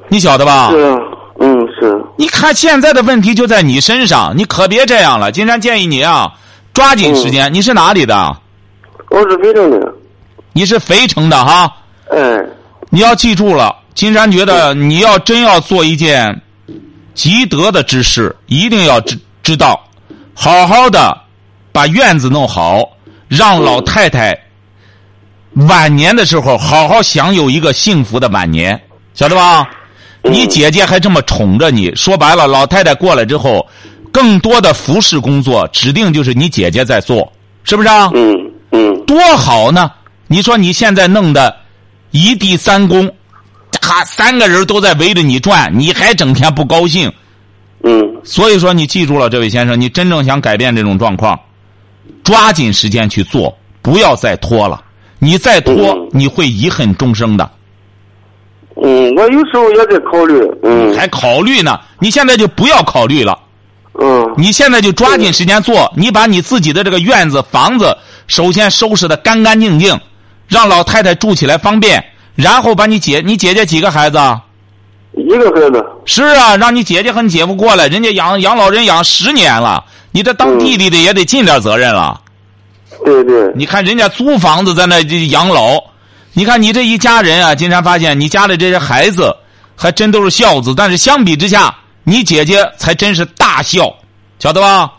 [0.09, 0.71] 你晓得吧？
[0.71, 1.01] 是。
[1.41, 1.99] 嗯，是。
[2.19, 5.33] 你看现在的问题就在你身上，你可别这样了。
[5.33, 6.35] 金山建议你啊，
[6.75, 7.55] 抓紧时间。
[7.55, 8.37] 你是哪里的？
[9.09, 9.95] 我是肥城的。
[10.53, 11.73] 你是肥城的哈？
[12.11, 12.49] 嗯。
[12.91, 16.43] 你要记住了，金山觉得你要真要做一件
[17.15, 19.83] 积德的之事，一定要知知道，
[20.35, 21.19] 好好的
[21.73, 22.87] 把院子弄好，
[23.29, 24.39] 让老太太
[25.69, 28.79] 晚年的时候好好享有一个幸福的晚年，
[29.15, 29.67] 晓得吧？
[30.23, 33.67] 你姐姐还这么宠着你，说白了，老太太过来之后，
[34.13, 37.33] 更多的服侍工作指定就是你姐姐在做，
[37.65, 38.11] 是不是啊？
[38.15, 39.05] 嗯嗯。
[39.07, 39.91] 多好呢！
[40.33, 41.55] 你说你现在弄的。
[42.15, 43.07] 一地三公，
[43.81, 47.11] 哈，三个人都在围着你转，你还整天不高兴。
[47.85, 48.21] 嗯。
[48.23, 51.41] 所以说，你记住了，这位先生，你真正想改变这种状况，
[52.23, 54.83] 抓紧时间去做，不要再拖了。
[55.19, 57.51] 你再拖，你会遗恨终生的。
[58.77, 60.35] 嗯，我有时候也在考虑。
[60.65, 60.95] 嗯。
[60.95, 61.81] 还考虑呢？
[61.99, 63.39] 你现在就不要考虑了。
[63.99, 64.31] 嗯。
[64.37, 69.99] 你现在就抓紧时间做，你把你自己的这个院子、房子，首先收拾的干干净净。
[70.53, 74.19] 让老太太住起来方便，然后把你姐、你姐姐几个孩子？
[75.15, 75.83] 一个孩子。
[76.05, 82.21] 是啊，让你姐姐和你姐夫过来，人家养养老人养十年了，你这当弟弟的也得尽点责任了。
[83.03, 83.51] 对对。
[83.55, 85.83] 你看人家租房子在那养老，
[86.35, 89.35] 你看你这一家人啊，经常发现你家里这些孩子
[89.75, 93.95] 还真都是孝子，但是相比之下，你姐姐才真是大孝，
[94.39, 94.93] 晓得吧？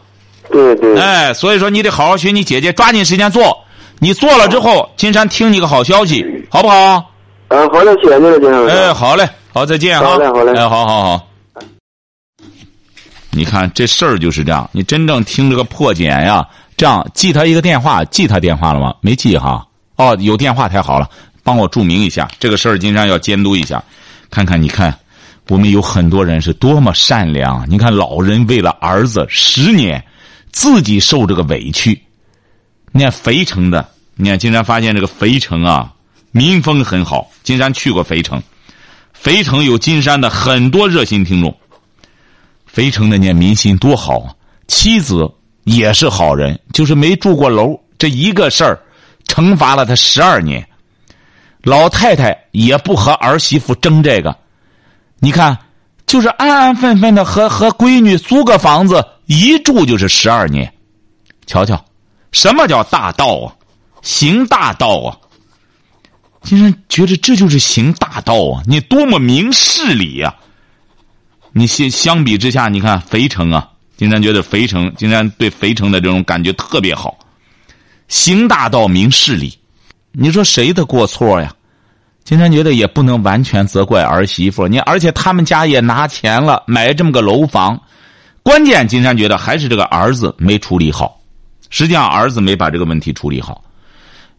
[0.51, 0.99] 对对。
[0.99, 3.55] 哎，所以说你得好好学你姐姐，抓紧时间做。
[3.99, 7.11] 你做了之后，金山听你个好消息，好不好？
[7.49, 8.67] 嗯，好嘞，谢谢您了，金山。
[8.67, 10.05] 哎，好嘞，好，再见哈。
[10.07, 10.53] 好嘞，好嘞。
[10.57, 11.27] 哎，好好好。
[13.29, 18.93] 你看这事儿就是这样，你真正听这个破茧呀，这样记他一个电话，记他电话了吗？
[19.01, 19.65] 没记哈。
[19.95, 21.09] 哦，有电话太好了，
[21.43, 23.83] 帮我注明一下这个事儿，金山要监督一下，
[24.29, 24.93] 看看你看，
[25.49, 27.65] 我们有很多人是多么善良。
[27.69, 30.03] 你看老人为了儿子十年，
[30.51, 31.99] 自己受这个委屈。
[32.95, 35.91] 你看肥城的，你看金山发现这个肥城啊，
[36.31, 37.27] 民风很好。
[37.41, 38.39] 金山去过肥城，
[39.13, 41.57] 肥城有金山的很多热心听众。
[42.67, 44.29] 肥城的那民心多好啊，
[44.67, 45.27] 妻子
[45.63, 48.79] 也是好人，就是没住过楼，这一个事儿，
[49.27, 50.63] 惩罚了他十二年。
[51.63, 54.37] 老太太也不和儿媳妇争这个，
[55.17, 55.57] 你看，
[56.05, 60.71] 就是安安分分的和和闺女租个房子，一住就是十二年，
[61.47, 61.83] 瞧瞧。
[62.33, 63.55] 什么叫大道啊？
[64.01, 65.15] 行大道啊！
[66.41, 68.61] 金山觉得这就是行大道啊！
[68.67, 70.35] 你多么明事理呀！
[71.53, 77.17] 你相相比之下，你看肥城啊，金山觉得肥城，金山对肥城的这种感觉特别好。
[78.09, 79.57] 行大道，明事理，
[80.11, 81.53] 你说谁的过错呀？
[82.25, 87.79] 金山觉得也不能完全责怪儿媳妇，你而且他们家也拿钱了，买这么个楼房，
[88.41, 91.21] 关键金山觉得还是这个儿子没处理好。
[91.73, 93.63] 实际上，儿子没把这个问题处理好。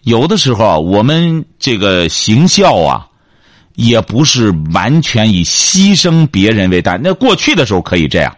[0.03, 3.09] 有的时候，我们这个行孝啊，
[3.75, 6.97] 也不是完全以牺牲别人为大。
[6.97, 8.33] 那过去的时候可以这样，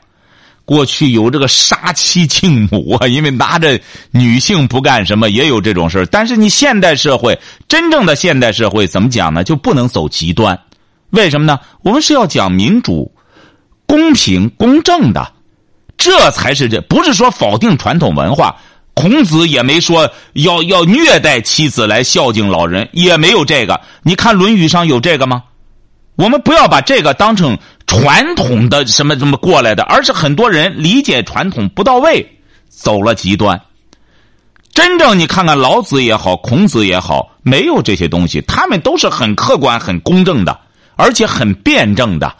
[0.64, 3.78] 过去有这个杀妻敬母啊，因为拿着
[4.12, 9.44] 女性不干什么，也有这种事但是你现代社会，真正的现代社会怎么讲呢？
[9.44, 10.58] 就不能走极端。
[11.10, 11.60] 为什么呢？
[11.82, 13.12] 我们是要讲民主、
[13.84, 15.34] 公平、公正的，
[15.98, 18.56] 这才是这，不是说否定传统文化。
[18.96, 23.78] 孔子也没说要要虐待妻子来孝敬老人，也没有这个。
[24.02, 25.44] 你看《论语》上有这个吗？
[26.16, 32.26] 我们不要把这个当成传统的什么什么过来的，而是很多人理解传统不到位，
[32.70, 33.60] 走了极端。
[34.72, 40.58] 真正你看看老子也好，孔子也好，没有这些东西，他们都是很客观、很公正的，
[40.96, 42.34] 而且很辩证的。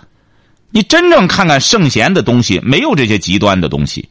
[0.70, 4.08] 你真正看看圣贤的东西，没有这些极端的东西。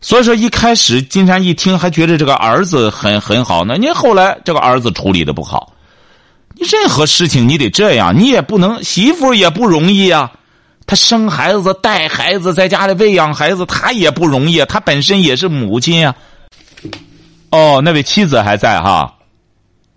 [0.00, 3.76] 所以说，一开始金山一听还觉得这个儿子很很好呢。
[3.78, 5.72] 您后来这个儿子处理的不好，
[6.54, 10.30] 你任何事情你得这样，你也不能媳妇也不容易啊。
[10.86, 14.64] 她生孩子、带孩子，在家里喂养孩子，她也不容易。
[14.66, 16.14] 她本身也是母亲啊。
[17.50, 19.12] 哦，那位妻子还在哈？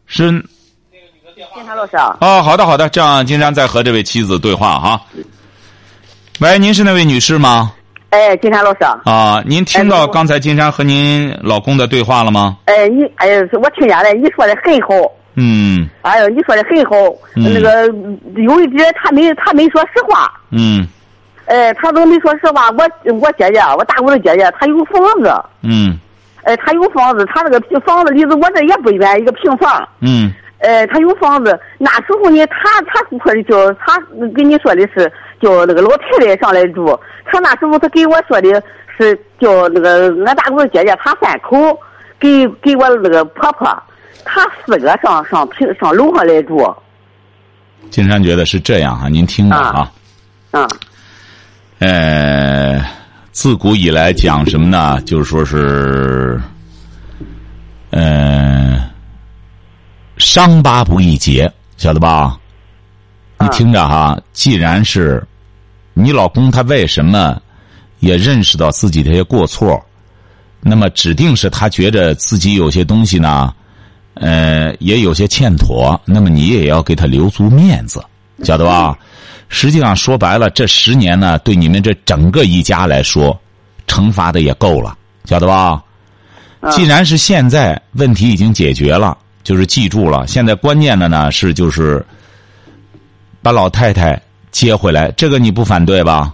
[0.08, 0.32] 是。
[1.54, 2.18] 金山老师啊。
[2.22, 5.02] 哦，好的好的，这样金山再和这位妻子对话哈。
[6.40, 7.74] 喂，您是那位女士吗？
[8.10, 8.80] 哎，金山老师。
[9.06, 12.58] 啊，您听到刚才金山和您老公的对话了吗？
[12.66, 14.90] 哎，你哎呀，我听见了，你说的很好。
[15.36, 15.88] 嗯。
[16.02, 16.96] 哎呦，你说的很好。
[17.36, 17.54] 嗯。
[17.54, 17.86] 那个
[18.42, 20.32] 有一点，他没他没说实话。
[20.52, 20.88] 嗯。
[21.46, 22.70] 哎，他都没说实话。
[22.72, 25.32] 我我姐姐，我大姑的姐姐，她有房子。
[25.62, 25.98] 嗯。
[26.44, 29.88] 哎，她有房子，她那个平房子离着我这也不远，一个平房。
[30.02, 30.34] 嗯。
[30.60, 31.60] 哎，他有房子。
[31.78, 34.00] 那时候呢，她她说的叫他
[34.36, 36.98] 跟你说的是叫那个老太太上来住。
[37.26, 38.64] 他那时候他给我说的
[38.98, 41.58] 是叫那个俺大姑姐姐，她三口
[42.20, 43.84] 给给我那个婆婆，
[44.26, 46.76] 她四个上上平上楼上来住。
[47.90, 49.92] 金山觉得是这样啊，您听着啊。
[50.52, 50.68] 啊。
[51.80, 52.84] 呃，
[53.32, 55.00] 自古以来讲什么呢？
[55.06, 56.38] 就是说是，
[57.92, 58.78] 呃，
[60.20, 62.38] 伤疤不易结，晓得吧？
[63.40, 65.26] 你听着哈，既然是
[65.94, 67.42] 你老公，他为什么
[68.00, 69.82] 也认识到自己这些过错？
[70.60, 73.54] 那么指定是他觉得自己有些东西呢，
[74.16, 76.00] 呃，也有些欠妥。
[76.04, 78.04] 那么你也要给他留足面子，
[78.44, 78.98] 晓得吧？
[79.48, 83.40] 实际上说白了，这十年呢，对你们这整个一家来说，
[83.88, 85.82] 惩罚的也够了，晓得吧？
[86.72, 90.28] 既然是现在问题已经解决了，就是记住了。
[90.28, 92.04] 现在关键的呢是就是
[93.42, 94.22] 把老太太
[94.52, 96.34] 接回来，这个你不反对吧？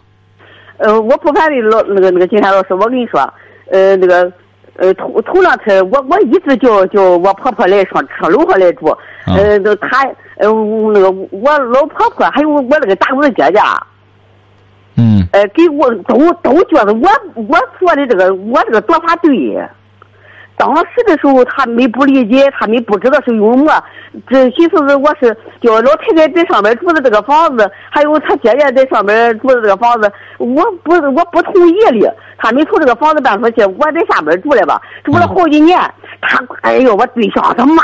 [0.78, 3.22] 呃，我不反对老那个那个金山老师，我跟你说，
[3.72, 4.32] 呃，那个
[4.76, 8.88] 呃头头两天我我一直叫叫我婆婆来上上楼上来住，
[9.26, 10.04] 呃，那她
[10.38, 10.50] 呃
[10.94, 13.60] 那个我老婆婆还有我那个大姑的姐姐，
[14.98, 19.32] 嗯，呃，给我都都觉得我我做的这个我这个做法对。
[20.58, 23.74] 当时的时候，他没不理解，他们不知道是幽默。
[24.30, 32.16] 这寻思是我是叫老太太在上面住的这个房子，还有他姐姐在上面住的这个房子，我不我不同意的。
[32.38, 35.78] 他们从这个房子搬出去，我在下面住了吧，住了好几年。
[36.22, 37.84] 他哎呦，我对象他骂，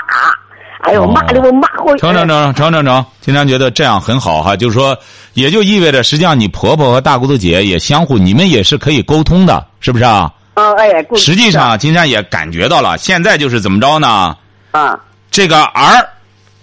[0.82, 1.96] 哎呦骂的我骂好。
[1.98, 4.98] 成成成成成成，经常觉得这样很好哈，就是说，
[5.34, 10.32] 也就意味着实际上你婆婆和大姑子姐也相互，你们也是可以沟通的，是不是啊？
[10.54, 14.36] 嗯，哎，实际上，金山也感觉到了，现在就是怎么着呢？
[14.72, 15.00] 啊，
[15.32, 16.06] 这个儿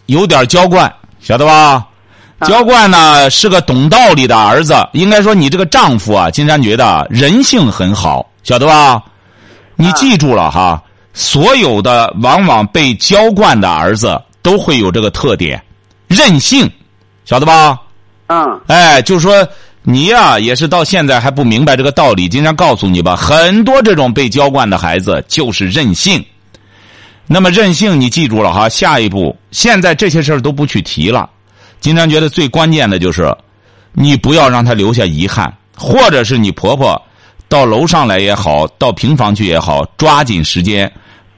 [0.06, 1.86] 有点娇惯，晓得吧？
[2.42, 4.74] 娇惯呢是个懂道理的儿子。
[4.92, 9.02] 应该说，你这个丈夫啊，金山觉得人性很好，晓得吧？
[9.74, 10.82] 你记住了哈，
[11.14, 15.62] 所有的往往被娇惯的儿子都会有这个特点，
[16.08, 16.70] 任性，
[17.24, 17.80] 晓得吧？
[18.26, 18.60] 嗯。
[18.66, 19.48] 哎，就是说。
[19.90, 22.28] 你呀，也是到现在还不明白这个道理。
[22.28, 26.22] 经常告诉你吧，很多这种被娇惯的孩子就是任性。
[27.26, 28.68] 那么任性，你记住了哈。
[28.68, 31.30] 下一步，现在这些事儿都不去提了。
[31.80, 33.34] 经常觉得最关键的就是，
[33.94, 37.00] 你不要让他留下遗憾，或者是你婆婆
[37.48, 40.92] 到楼上来也好，到平房去也好，抓紧时间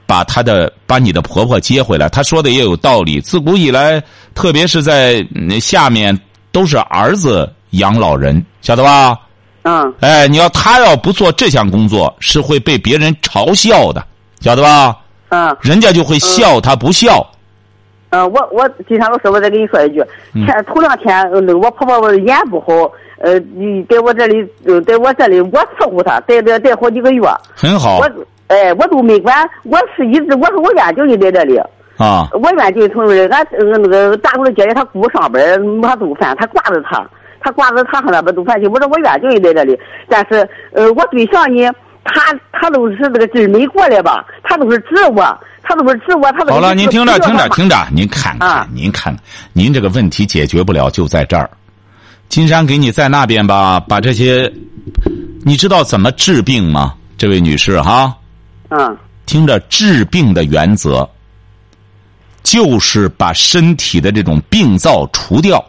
[0.05, 2.09] 把她的把你的婆婆接回来。
[2.09, 3.21] 她说的也有道理。
[3.21, 4.03] 自古以来，
[4.35, 5.25] 特别是在
[5.61, 6.19] 下面
[6.51, 7.49] 都是儿子。
[7.71, 9.19] 养老人，晓得吧？
[9.63, 9.93] 嗯。
[9.99, 14.03] 哎，你要他要不做这项工作，是会被别人嘲笑的，
[14.39, 14.97] 晓得吧？
[15.29, 15.55] 嗯。
[15.61, 17.25] 人家就会笑他不笑。
[18.09, 20.03] 嗯，我我金山老师，我再跟你说一句，
[20.45, 22.67] 前头两天那个我婆婆眼不好，
[23.19, 24.45] 呃，你在我这里，
[24.85, 27.21] 在我这里我伺候她，待待待好几个月。
[27.55, 27.99] 很好。
[27.99, 28.11] 我
[28.47, 31.57] 哎，我都没管，我是一直我说我愿就你在这里。
[31.95, 32.27] 啊。
[32.33, 37.09] 我愿就从俺那个大姑的姐姐她姑上班没做饭，她挂着她。
[37.41, 39.77] 他挂在他和那边都烦心，我说我愿就在这里，
[40.07, 41.69] 但是呃，我对象呢，
[42.03, 46.53] 他他都是这个劲儿没过来吧，他都是治我，他都是治我，他都。
[46.53, 49.15] 好了，您听着，听着，听着，您看看，您看，
[49.53, 51.49] 您这个问题解决不了，就在这儿。
[52.29, 54.51] 金山给你在那边吧，把这些，
[55.43, 56.93] 你知道怎么治病吗？
[57.17, 58.15] 这位女士哈，
[58.69, 61.07] 嗯，听着，治病的原则
[62.43, 65.63] 就是把身体的这种病灶除掉。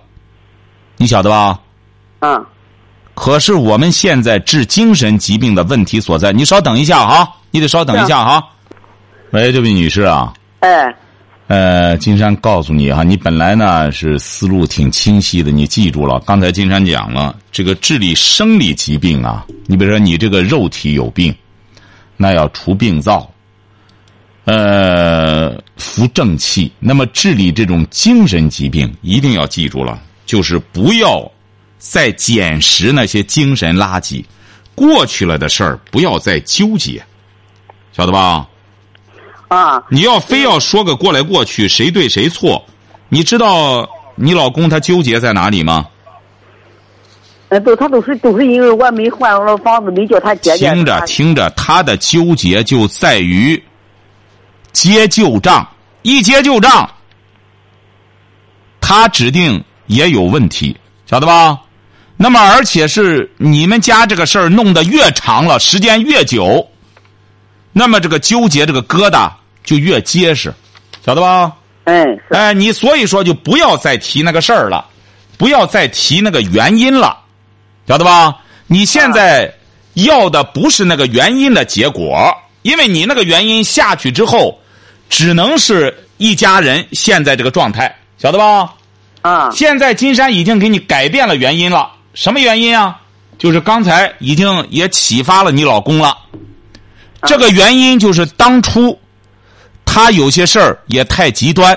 [1.02, 1.58] 你晓得吧？
[2.20, 2.46] 嗯。
[3.14, 8.42] 可是我们现在治精神疾病的问题所在，你稍等一下哈，你得稍等一下哈。
[9.32, 10.32] 喂，这位女士啊。
[10.60, 10.94] 哎。
[11.48, 16.18] 呃，金山告诉你哈，你本来呢是思路挺清晰的，你记住了。
[16.20, 21.34] 刚才金山讲了，这个治理生理疾病啊，你比如说你这个肉体有病，
[22.16, 23.28] 那要除病灶。
[24.44, 26.72] 呃，扶正气。
[26.80, 30.00] 那么治理这种精神疾病，一定要记住了，
[30.32, 31.30] 就是不要
[31.76, 34.24] 再捡拾那些精神垃圾。
[34.74, 37.04] 过去了的事儿，不要再纠结，
[37.92, 38.48] 晓得吧？
[39.48, 42.64] 啊，你要非要说个过来过去，谁对谁错？
[43.10, 45.86] 你知道你老公他纠结在哪里吗？
[47.50, 50.72] 呃，都他都是都是因为我没换了房子，没叫他姐姐。
[50.72, 53.62] 听着听着，他的纠结就在于
[54.72, 55.68] 结旧账，
[56.00, 56.90] 一结旧账，
[58.80, 59.62] 他指定
[59.92, 60.76] 也有问题，
[61.06, 61.58] 晓得吧？
[62.16, 66.66] 那么，而且是你们家这个事儿弄得越长了，时间越久，
[67.72, 69.30] 那么这个纠结这个疙瘩
[69.64, 70.54] 就越结实，
[71.04, 71.52] 晓得吧？
[71.84, 74.86] 哎，哎，你所以说就不要再提那个事儿了，
[75.36, 77.18] 不要再提那个原因了，
[77.88, 78.36] 晓得吧？
[78.68, 79.52] 你现在
[79.94, 82.32] 要的不是那个原因的结果，
[82.62, 84.56] 因为你那个原因下去之后，
[85.10, 88.72] 只能是一家人现在这个状态，晓得吧？
[89.22, 92.98] 啊，现在金山已经给你改变了原因了，什么原因啊？
[93.38, 96.16] 就是刚才已经也启发了你老公了。
[97.24, 98.98] 这个原因就是当初
[99.84, 101.76] 他有些事儿也太极端，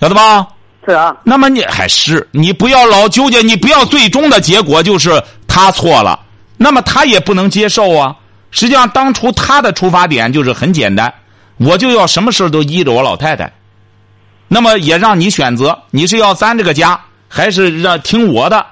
[0.00, 0.46] 晓得吧？
[0.86, 6.18] 是啊，那么你还是你不要老纠结，你不要最终的结果就是他错了，
[6.56, 8.16] 那么他也不能接受啊。
[8.50, 11.12] 实际上，当初他的出发点就是很简单，
[11.58, 13.52] 我就要什么事都依着我老太太。
[14.52, 18.66] 那么也让你选择，你是要咱这个家，还是让听我的？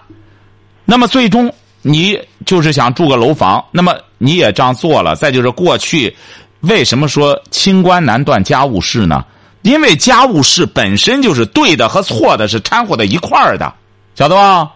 [0.85, 5.15] 那么最终你就是想住个楼房，那么你也这样做了。
[5.15, 6.17] 再就是过去，
[6.63, 9.25] 为什么说清官难断家务事呢？
[9.63, 13.73] 因为家务事本身就是对的和错的是掺和在一块儿的，
[14.17, 14.69] 晓得吧？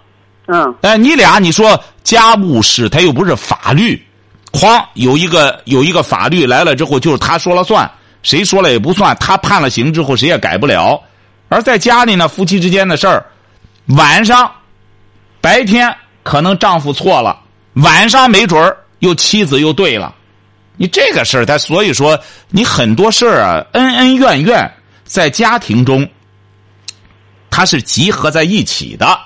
[0.46, 4.00] 嗯，哎，你俩你说家务事，它又不是法律，
[4.52, 7.90] 哐有一个有一个法律来了之后，就是他说了算，
[8.22, 11.00] 谁说了也不算，他判了刑之后谁也改不了。
[11.48, 13.26] 而在家里呢，夫妻之间的事儿，
[13.88, 14.50] 晚上、
[15.40, 17.38] 白天可能丈夫错了，
[17.74, 20.14] 晚上没准儿又妻子又对了。
[20.76, 22.18] 你这个事儿，他所以说
[22.48, 24.72] 你很多事儿啊，恩恩怨怨
[25.04, 26.08] 在家庭中，
[27.50, 29.18] 它是集合在一起的。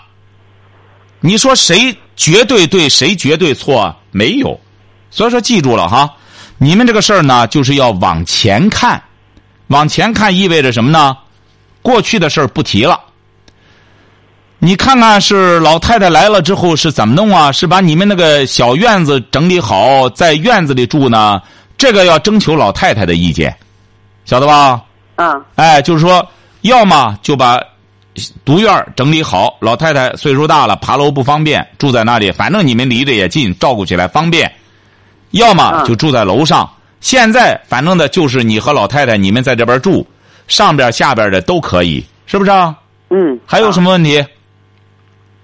[1.21, 3.95] 你说谁绝对对，谁绝对错？
[4.11, 4.59] 没有。
[5.11, 6.13] 所以说，记住了哈，
[6.59, 9.03] 你们这个事儿呢，就是要往前看。
[9.69, 11.17] 往前看意味着什么呢？
[11.83, 13.01] 过去的事儿不提了。
[14.59, 17.53] 你看看，是老太太来了之后是怎么弄啊？
[17.53, 21.41] 是把你们那个小院子整理好，在院子里住呢？
[21.77, 23.55] 这个要征求老太太的意见，
[24.25, 24.83] 晓得吧？
[25.17, 26.27] 嗯，哎，就是说，
[26.63, 27.61] 要么就把
[28.47, 34.49] 独院整理好，老太太岁数大了，爬楼不方便，住在那里，反正你们离着也近，照顾起来方便；
[35.33, 36.69] 要么就住在楼上。
[37.01, 40.07] 现在反正的就是你和老太太，你们在这边住，
[40.49, 42.75] 上边下边的都可以，是不是啊？
[43.11, 44.25] 嗯，还有什么问题？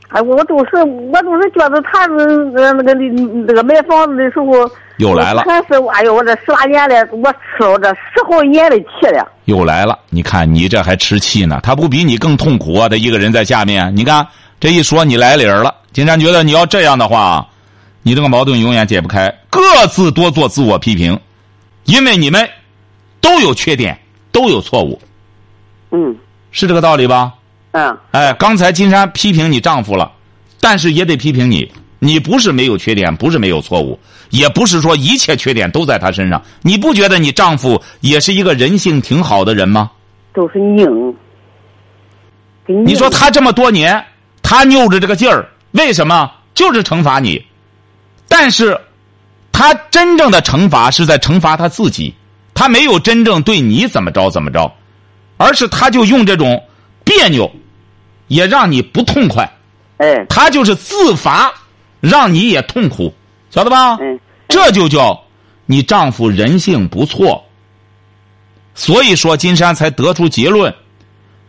[0.09, 0.77] 哎，我都是
[1.11, 2.19] 我都是觉得他是
[2.55, 9.27] 呃那个那个买房子的时候又来了，还是哎呦，我这十八年来，我吃了这十好几年的气了。
[9.47, 9.99] 又来了！
[10.11, 12.91] 你看你这还吃气呢，他不比你更痛苦啊？
[12.91, 14.27] 他一个人在下面，你看
[14.61, 15.75] 这一说你来理儿了。
[15.93, 17.47] 金山觉得你要这样的话，
[18.03, 19.33] 你这个矛盾永远解不开。
[19.49, 21.19] 各自多做自我批评，
[21.85, 22.49] 因为你们
[23.21, 23.99] 都有缺点，
[24.31, 25.01] 都有错误，
[25.91, 26.17] 嗯
[26.51, 27.33] 是这个道理吧？
[27.73, 30.13] 嗯哎，刚才金山批评你丈夫了，
[30.61, 31.71] 但是也得批评你。
[31.99, 33.97] 你不是没有缺点，不是没有错误，
[34.31, 36.43] 也不是说一切缺点都在他身上。
[36.61, 39.91] 你不觉得你丈夫也是一个人性挺好的人吗？
[40.35, 41.15] 都是拧。
[42.67, 44.05] 你说他这么多年，
[44.43, 46.29] 他拗着这个劲儿，为什么？
[46.55, 47.41] 就是惩罚你。
[48.35, 48.81] 但是，
[49.53, 52.15] 他真正的惩罚是在惩罚他自己，
[52.55, 54.73] 他没有真正对你怎么着怎么着，
[55.37, 56.65] 而是他就用这种
[57.05, 57.53] 别扭，
[58.29, 59.47] 也让你不痛快。
[59.99, 61.53] 哎他就是自罚，
[62.01, 63.13] 让你也痛苦，
[63.51, 63.99] 晓得吧？
[64.01, 64.19] 嗯
[64.49, 65.23] 这就叫
[65.67, 67.45] 你丈夫人性不错。
[68.75, 70.75] 所以说，金山才得出结论：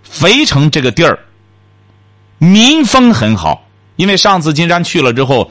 [0.04, 1.18] 肥城这个地儿
[2.40, 3.62] 民风很好。
[3.96, 5.50] 因为上次金山去了之后，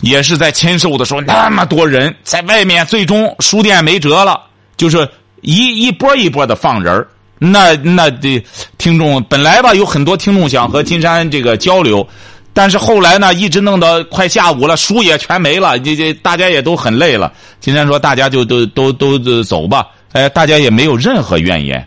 [0.00, 4.40] 也是在签售的时候，那么多人在外面，最终书店没辙了，
[4.76, 5.08] 就是
[5.40, 7.06] 一一波一波的放人
[7.38, 8.44] 那那的
[8.78, 12.06] 听众本来吧，有很多听众想和金山这个交流，
[12.52, 17.32] 但是后来呢，一直弄到快下午了，书也全没了，这这大家也都很累了。
[17.60, 21.86] 金山说：“大家就都都都都走吧。”哎，大家也没有任何怨言。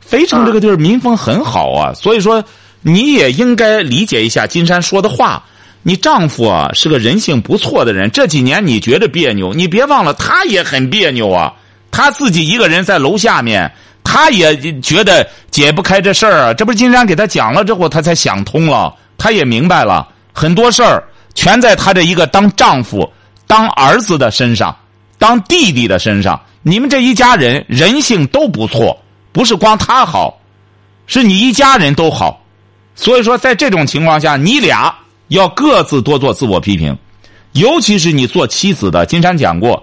[0.00, 2.42] 肥城这个地儿民风很好啊，所以说
[2.80, 5.44] 你也应该理解一下金山说的话。
[5.82, 11.52] 你丈夫啊是个人性不错的人，这几年你觉得别扭，你别忘了他也很别扭啊。
[11.90, 13.70] 他自己一个人在楼下面，
[14.02, 16.54] 他也觉得解不开这事儿啊。
[16.54, 21.04] 这不是金山给他讲了之后，他才想通了，他也明白了很多事儿，
[21.34, 23.10] 全在他这一个当丈夫、
[23.46, 24.74] 当儿子的身上，
[25.18, 26.40] 当弟弟的身上。
[26.62, 28.96] 你们这一家人人性都不错，
[29.32, 30.40] 不是光他好，
[31.08, 32.40] 是你一家人都好。
[32.94, 34.94] 所以说，在这种情况下，你俩
[35.32, 36.96] 要各自多做自我批评，
[37.52, 39.06] 尤其是你做妻子的。
[39.06, 39.82] 金山讲过，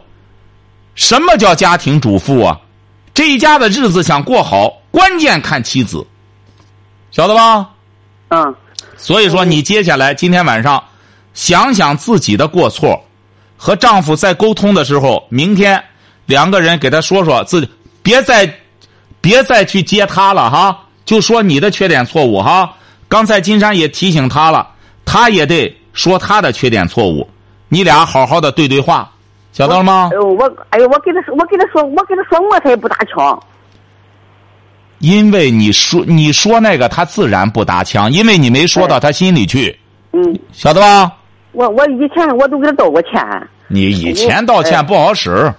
[0.95, 2.59] 什么叫家庭主妇啊？
[3.13, 6.05] 这一家的日子想过好，关键看妻子，
[7.11, 7.69] 晓得吧？
[8.29, 8.55] 嗯。
[8.95, 10.83] 所以说，你接下来今天晚上
[11.33, 13.01] 想想自己的过错，
[13.57, 15.83] 和丈夫在沟通的时候，明天。
[16.25, 17.69] 两个人给他说说自己，
[18.03, 18.53] 别再，
[19.19, 22.75] 别再去接他了哈，就说你的缺点错误哈。
[23.07, 24.69] 刚才金山也提醒他了，
[25.11, 27.27] 他也得说他的缺点错误。
[27.67, 29.09] 你俩好好的对对话，
[29.51, 30.11] 晓得了吗？
[30.13, 33.41] 我哎呦，我跟他说，我跟他说，我跟他说我他也不搭腔。
[34.99, 39.75] 因为你说你说那个他自然不搭腔，因为你没说到他心里去。
[40.11, 40.39] 嗯。
[40.51, 41.11] 晓得吧？
[41.53, 43.13] 我我以前我都给他道过歉。
[43.67, 45.51] 你以前道歉不好使。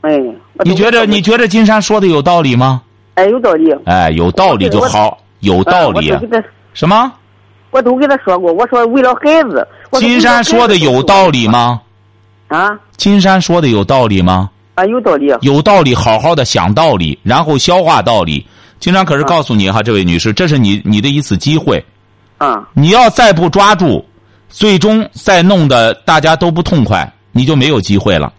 [0.00, 0.18] 哎，
[0.64, 2.82] 你觉得你觉得金山说的有道理吗？
[3.14, 3.72] 哎，有道理。
[3.86, 6.12] 哎，有道理就好，有道理。
[6.72, 7.12] 什么？
[7.74, 9.66] 我都跟他说过，我说为了孩子。
[9.98, 11.80] 金山说的有道理吗？
[12.46, 12.70] 啊？
[12.96, 14.48] 金山说的有道理吗？
[14.76, 15.34] 啊，有道理。
[15.40, 18.46] 有道理，好好的想道理，然后消化道理。
[18.78, 21.84] 金山可是告诉你哈，这位女士，这是你你的一次机会。
[22.38, 22.64] 啊。
[22.74, 24.06] 你要再不抓住，
[24.48, 28.32] 最终再弄得大家都不痛快，你就没有机会了。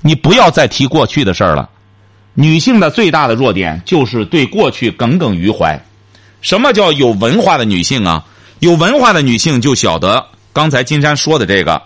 [0.00, 1.70] 你不要再提过去的事儿了。
[2.34, 5.80] 女性的最大的弱点就是对过去耿耿于怀。
[6.40, 8.24] 什么叫有文化的女性啊？
[8.62, 11.82] 有文化的女性就晓得刚才金山说的这个，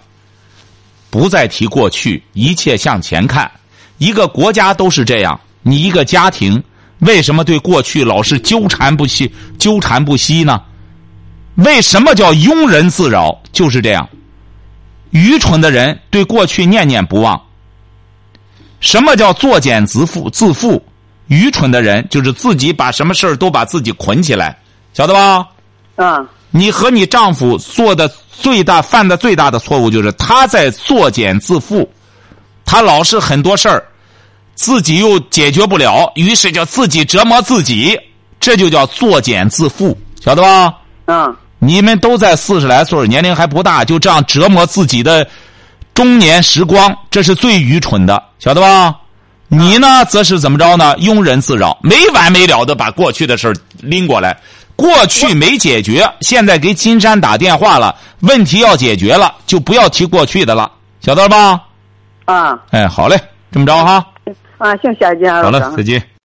[1.09, 3.51] 不再提过去，一切向前看。
[3.97, 6.63] 一个国家都是这样，你一个家庭
[6.99, 10.61] 为什么对过去老是纠缠不息、纠缠不息呢？
[11.55, 13.41] 为什么叫庸人自扰？
[13.53, 14.07] 就是这样，
[15.13, 17.41] 愚蠢的人对过去念念不忘。
[18.81, 20.29] 什么叫作茧自缚？
[20.29, 20.79] 自缚，
[21.29, 24.59] 愚蠢的人就是自己把什么事儿都把自己捆起来，
[24.93, 25.49] 晓得吧？
[25.97, 26.29] 啊！
[26.57, 31.87] 你和你丈夫做的最大、犯的最大的错误就是他在作茧自缚，
[32.65, 33.85] 他老是很多事儿
[34.55, 37.99] 自己又解决不了，于是就自己折磨自己，
[38.41, 39.95] 这就叫作茧自缚，
[40.25, 40.75] 晓得吧？
[41.07, 41.37] 嗯！
[41.59, 45.27] 你们都在四十来岁，年龄还不大，就这样折磨自己的。
[45.95, 48.95] 中年时光，这是最愚蠢的，晓得吧？
[49.49, 50.97] 你呢，则是怎么着呢？
[50.99, 54.37] 庸人自扰，没完没了的把过去的事拎过来，
[54.75, 60.71] 过去没解决，现在给金山打电话了，问题要解决了，就不要提过去的了，
[61.01, 61.61] 晓得吧？
[62.25, 63.17] 啊，哎，好嘞，
[63.53, 64.05] 这么着哈。
[64.59, 66.03] 啊，行，谢谢金山好了，再见。